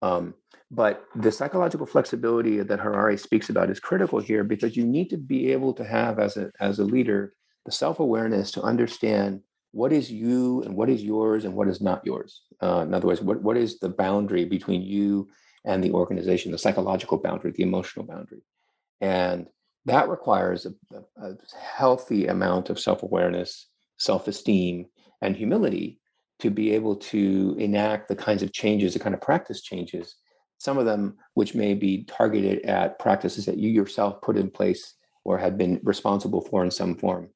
Um, 0.04 0.36
but 0.70 1.06
the 1.15 1.32
psychological 1.32 1.88
flexibility 1.88 2.62
that 2.62 2.80
Harari 2.80 3.18
speaks 3.18 3.50
about 3.50 3.72
is 3.72 3.80
critical 3.80 4.20
here 4.20 4.44
because 4.44 4.78
you 4.78 4.86
need 4.86 5.10
to 5.10 5.18
be 5.18 5.52
able 5.52 5.74
to 5.74 5.84
have 5.84 6.20
as 6.20 6.38
a 6.38 6.52
as 6.60 6.78
a 6.78 6.84
leader 6.84 7.34
the 7.65 7.72
self 7.72 8.00
awareness 8.00 8.52
to 8.52 8.62
understand 8.62 9.41
what 9.76 9.92
is 9.92 10.10
you 10.10 10.64
and 10.64 10.74
what 10.74 10.90
is 10.90 11.04
yours 11.04 11.44
and 11.44 11.54
what 11.54 11.68
is 11.68 11.82
not 11.82 12.02
yours. 12.06 12.44
Uh, 12.64 12.86
in 12.88 12.94
other 12.94 13.08
words, 13.08 13.22
what, 13.22 13.42
what 13.42 13.58
is 13.58 13.78
the 13.78 13.90
boundary 13.90 14.46
between 14.46 14.82
you 14.82 15.28
and 15.66 15.84
the 15.84 15.92
organization, 15.92 16.54
the 16.54 16.58
psychological 16.58 17.18
boundary, 17.18 17.52
the 17.52 17.64
emotional 17.64 18.06
boundary? 18.06 18.40
And 19.02 19.48
that 19.84 20.08
requires 20.08 20.66
a, 20.66 20.72
a 21.22 21.34
healthy 21.62 22.28
amount 22.28 22.70
of 22.70 22.80
self 22.80 23.04
awareness, 23.04 23.68
self 24.00 24.30
esteem, 24.30 24.86
and 25.22 25.36
humility 25.36 26.00
to 26.40 26.50
be 26.50 26.72
able 26.72 26.96
to 26.96 27.58
enact 27.60 28.08
the 28.08 28.16
kinds 28.16 28.44
of 28.44 28.54
changes, 28.54 28.94
the 28.94 29.00
kind 29.00 29.14
of 29.14 29.20
practice 29.20 29.62
changes, 29.62 30.16
some 30.58 30.78
of 30.78 30.86
them 30.86 31.18
which 31.34 31.54
may 31.54 31.74
be 31.74 32.06
targeted 32.06 32.66
at 32.66 32.98
practices 32.98 33.46
that 33.46 33.58
you 33.58 33.70
yourself 33.70 34.22
put 34.22 34.38
in 34.38 34.50
place 34.50 34.94
or 35.26 35.38
have 35.38 35.58
been 35.58 35.82
responsible 35.84 36.40
for 36.40 36.64
in 36.64 36.72
some 36.72 36.96
form 36.96 37.30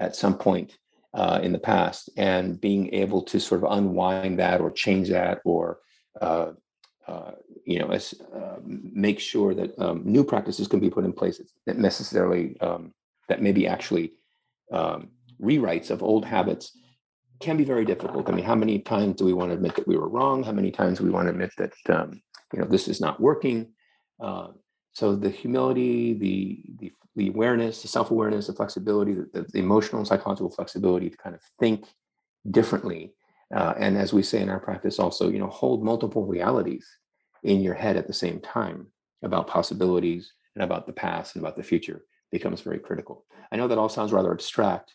at 0.00 0.16
some 0.16 0.36
point 0.36 0.76
uh, 1.14 1.40
in 1.42 1.52
the 1.52 1.58
past 1.58 2.10
and 2.16 2.60
being 2.60 2.92
able 2.92 3.22
to 3.22 3.38
sort 3.38 3.62
of 3.62 3.72
unwind 3.72 4.38
that 4.38 4.60
or 4.60 4.70
change 4.70 5.08
that 5.08 5.40
or 5.44 5.78
uh, 6.20 6.50
uh, 7.06 7.32
you 7.64 7.78
know 7.78 7.88
as, 7.88 8.14
uh, 8.34 8.56
make 8.64 9.20
sure 9.20 9.54
that 9.54 9.78
um, 9.78 10.02
new 10.04 10.24
practices 10.24 10.66
can 10.66 10.80
be 10.80 10.90
put 10.90 11.04
in 11.04 11.12
place 11.12 11.40
that 11.66 11.78
necessarily 11.78 12.58
um, 12.60 12.92
that 13.28 13.40
maybe 13.40 13.66
actually 13.66 14.12
um, 14.72 15.08
rewrites 15.40 15.90
of 15.90 16.02
old 16.02 16.24
habits 16.24 16.76
can 17.40 17.56
be 17.56 17.64
very 17.64 17.84
difficult. 17.84 18.28
I 18.28 18.32
mean, 18.32 18.44
how 18.44 18.54
many 18.54 18.78
times 18.78 19.16
do 19.16 19.24
we 19.24 19.32
want 19.32 19.50
to 19.50 19.54
admit 19.54 19.76
that 19.76 19.88
we 19.88 19.96
were 19.96 20.08
wrong? 20.08 20.42
How 20.42 20.52
many 20.52 20.70
times 20.70 20.98
do 20.98 21.04
we 21.04 21.10
want 21.10 21.26
to 21.26 21.30
admit 21.30 21.52
that 21.58 21.72
um, 21.88 22.22
you 22.52 22.60
know 22.60 22.66
this 22.66 22.88
is 22.88 23.00
not 23.00 23.20
working? 23.20 23.72
Uh, 24.20 24.48
so 24.92 25.14
the 25.14 25.30
humility, 25.30 26.14
the 26.14 26.62
the 26.78 26.92
the 27.16 27.28
awareness, 27.28 27.82
the 27.82 27.88
self 27.88 28.10
awareness, 28.10 28.46
the 28.46 28.52
flexibility, 28.52 29.14
the, 29.14 29.46
the, 29.52 29.58
emotional 29.58 30.00
and 30.00 30.08
psychological 30.08 30.50
flexibility 30.50 31.10
to 31.10 31.16
kind 31.16 31.34
of 31.34 31.40
think 31.58 31.86
differently. 32.50 33.12
Uh, 33.54 33.74
and 33.78 33.96
as 33.96 34.12
we 34.12 34.22
say 34.22 34.40
in 34.40 34.48
our 34.48 34.58
practice, 34.58 34.98
also, 34.98 35.28
you 35.28 35.38
know, 35.38 35.48
hold 35.48 35.84
multiple 35.84 36.26
realities 36.26 36.86
in 37.42 37.60
your 37.60 37.74
head 37.74 37.96
at 37.96 38.06
the 38.06 38.12
same 38.12 38.40
time 38.40 38.86
about 39.22 39.46
possibilities 39.46 40.32
and 40.54 40.64
about 40.64 40.86
the 40.86 40.92
past 40.92 41.34
and 41.34 41.44
about 41.44 41.56
the 41.56 41.62
future 41.62 42.04
becomes 42.32 42.62
very 42.62 42.78
critical. 42.78 43.24
I 43.52 43.56
know 43.56 43.68
that 43.68 43.78
all 43.78 43.88
sounds 43.88 44.12
rather 44.12 44.32
abstract, 44.32 44.94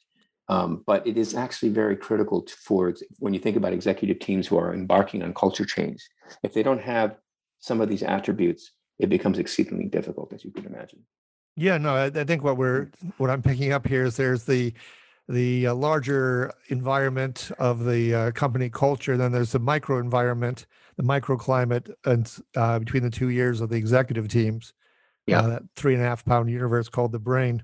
um, 0.49 0.83
but 0.85 1.05
it 1.07 1.17
is 1.17 1.35
actually 1.35 1.69
very 1.69 1.95
critical 1.95 2.41
to, 2.41 2.53
for 2.55 2.93
when 3.19 3.33
you 3.33 3.39
think 3.39 3.55
about 3.55 3.71
executive 3.71 4.19
teams 4.19 4.47
who 4.47 4.57
are 4.57 4.73
embarking 4.73 5.23
on 5.23 5.33
culture 5.33 5.65
change. 5.65 6.05
If 6.43 6.53
they 6.53 6.63
don't 6.63 6.81
have 6.81 7.17
some 7.59 7.81
of 7.81 7.87
these 7.87 8.03
attributes, 8.03 8.71
it 8.97 9.09
becomes 9.09 9.39
exceedingly 9.39 9.85
difficult, 9.85 10.33
as 10.33 10.43
you 10.43 10.51
can 10.51 10.65
imagine. 10.65 11.05
Yeah, 11.59 11.77
no, 11.77 11.93
I, 11.93 12.05
I 12.05 12.23
think 12.23 12.43
what 12.43 12.57
we're 12.57 12.85
mm. 12.85 13.13
what 13.17 13.29
I'm 13.29 13.41
picking 13.41 13.73
up 13.73 13.85
here 13.85 14.05
is 14.05 14.15
there's 14.15 14.45
the 14.45 14.73
the 15.27 15.67
uh, 15.67 15.75
larger 15.75 16.51
environment 16.69 17.51
of 17.59 17.85
the 17.85 18.15
uh, 18.15 18.31
company 18.31 18.69
culture. 18.69 19.17
Then 19.17 19.31
there's 19.31 19.51
the 19.51 19.59
micro 19.59 19.99
environment, 19.99 20.65
the 20.95 21.03
microclimate, 21.03 21.91
and 22.05 22.31
uh, 22.55 22.79
between 22.79 23.03
the 23.03 23.09
two 23.09 23.29
years 23.29 23.61
of 23.61 23.69
the 23.69 23.75
executive 23.75 24.29
teams. 24.29 24.73
Yeah, 25.27 25.41
uh, 25.41 25.47
that 25.47 25.63
three 25.75 25.93
and 25.93 26.01
a 26.01 26.05
half 26.05 26.25
pound 26.25 26.49
universe 26.49 26.87
called 26.89 27.11
the 27.11 27.19
brain, 27.19 27.63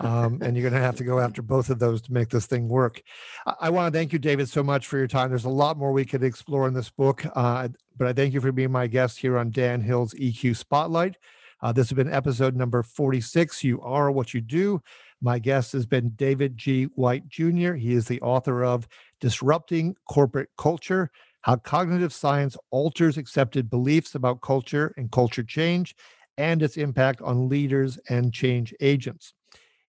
um, 0.00 0.40
and 0.42 0.54
you're 0.54 0.68
going 0.68 0.78
to 0.78 0.84
have 0.84 0.96
to 0.96 1.04
go 1.04 1.20
after 1.20 1.40
both 1.40 1.70
of 1.70 1.78
those 1.78 2.02
to 2.02 2.12
make 2.12 2.28
this 2.28 2.46
thing 2.46 2.68
work. 2.68 3.00
I, 3.46 3.54
I 3.60 3.70
want 3.70 3.90
to 3.90 3.96
thank 3.96 4.12
you, 4.12 4.18
David, 4.18 4.48
so 4.48 4.62
much 4.62 4.86
for 4.86 4.98
your 4.98 5.06
time. 5.06 5.30
There's 5.30 5.44
a 5.44 5.48
lot 5.48 5.78
more 5.78 5.92
we 5.92 6.04
could 6.04 6.24
explore 6.24 6.66
in 6.66 6.74
this 6.74 6.90
book, 6.90 7.24
uh, 7.34 7.68
but 7.96 8.08
I 8.08 8.12
thank 8.12 8.34
you 8.34 8.40
for 8.40 8.52
being 8.52 8.72
my 8.72 8.88
guest 8.88 9.20
here 9.20 9.38
on 9.38 9.50
Dan 9.50 9.80
Hill's 9.80 10.12
EQ 10.14 10.56
Spotlight. 10.56 11.16
Uh, 11.62 11.72
this 11.72 11.88
has 11.88 11.96
been 11.96 12.12
episode 12.12 12.54
number 12.54 12.82
46. 12.82 13.64
You 13.64 13.80
are 13.80 14.10
what 14.10 14.34
you 14.34 14.40
do. 14.40 14.82
My 15.20 15.38
guest 15.38 15.72
has 15.72 15.86
been 15.86 16.10
David 16.10 16.58
G. 16.58 16.84
White 16.94 17.28
Jr. 17.28 17.74
He 17.74 17.94
is 17.94 18.06
the 18.06 18.20
author 18.20 18.64
of 18.64 18.86
Disrupting 19.20 19.96
Corporate 20.08 20.50
Culture 20.58 21.10
How 21.42 21.56
Cognitive 21.56 22.12
Science 22.12 22.56
Alters 22.70 23.16
Accepted 23.16 23.70
Beliefs 23.70 24.14
About 24.14 24.42
Culture 24.42 24.92
and 24.96 25.10
Culture 25.10 25.42
Change 25.42 25.96
and 26.36 26.62
its 26.62 26.76
impact 26.76 27.22
on 27.22 27.48
leaders 27.48 27.98
and 28.10 28.32
change 28.32 28.74
agents. 28.80 29.32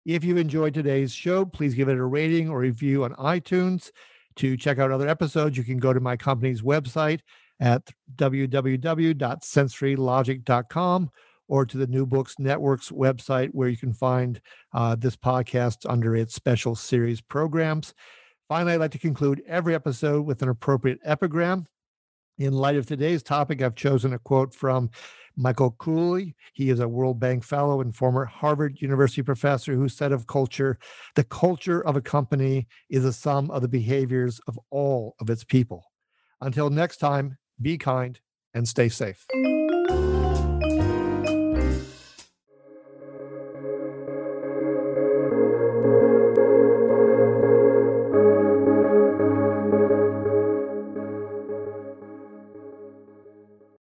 If 0.06 0.24
you 0.24 0.38
enjoyed 0.38 0.72
today's 0.72 1.12
show, 1.12 1.44
please 1.44 1.74
give 1.74 1.90
it 1.90 1.98
a 1.98 2.04
rating 2.04 2.48
or 2.48 2.60
review 2.60 3.04
on 3.04 3.12
iTunes. 3.14 3.90
To 4.36 4.56
check 4.56 4.78
out 4.78 4.90
other 4.90 5.08
episodes, 5.08 5.58
you 5.58 5.64
can 5.64 5.76
go 5.78 5.92
to 5.92 6.00
my 6.00 6.16
company's 6.16 6.62
website 6.62 7.20
at 7.60 7.90
www.sensorylogic.com 8.16 11.10
or 11.48 11.66
to 11.66 11.76
the 11.76 11.86
New 11.86 12.06
Books 12.06 12.36
Network's 12.38 12.90
website, 12.90 13.50
where 13.52 13.68
you 13.68 13.76
can 13.76 13.92
find 13.92 14.40
uh, 14.72 14.94
this 14.94 15.16
podcast 15.16 15.88
under 15.88 16.14
its 16.14 16.34
special 16.34 16.74
series 16.76 17.20
programs. 17.20 17.94
Finally, 18.48 18.74
I'd 18.74 18.80
like 18.80 18.90
to 18.92 18.98
conclude 18.98 19.42
every 19.46 19.74
episode 19.74 20.24
with 20.24 20.42
an 20.42 20.48
appropriate 20.48 21.00
epigram. 21.04 21.66
In 22.38 22.52
light 22.52 22.76
of 22.76 22.86
today's 22.86 23.22
topic, 23.22 23.60
I've 23.60 23.74
chosen 23.74 24.12
a 24.12 24.18
quote 24.18 24.54
from 24.54 24.90
Michael 25.36 25.72
Cooley. 25.72 26.34
He 26.52 26.70
is 26.70 26.80
a 26.80 26.88
World 26.88 27.20
Bank 27.20 27.44
Fellow 27.44 27.80
and 27.80 27.94
former 27.94 28.24
Harvard 28.24 28.80
University 28.80 29.22
professor 29.22 29.74
who 29.74 29.88
said 29.88 30.12
of 30.12 30.26
culture, 30.26 30.78
the 31.14 31.24
culture 31.24 31.80
of 31.84 31.96
a 31.96 32.00
company 32.00 32.66
is 32.90 33.04
a 33.04 33.12
sum 33.12 33.50
of 33.50 33.62
the 33.62 33.68
behaviors 33.68 34.40
of 34.46 34.58
all 34.70 35.14
of 35.20 35.30
its 35.30 35.44
people. 35.44 35.84
Until 36.40 36.70
next 36.70 36.98
time, 36.98 37.38
be 37.60 37.78
kind 37.78 38.20
and 38.54 38.68
stay 38.68 38.88
safe. 38.88 39.26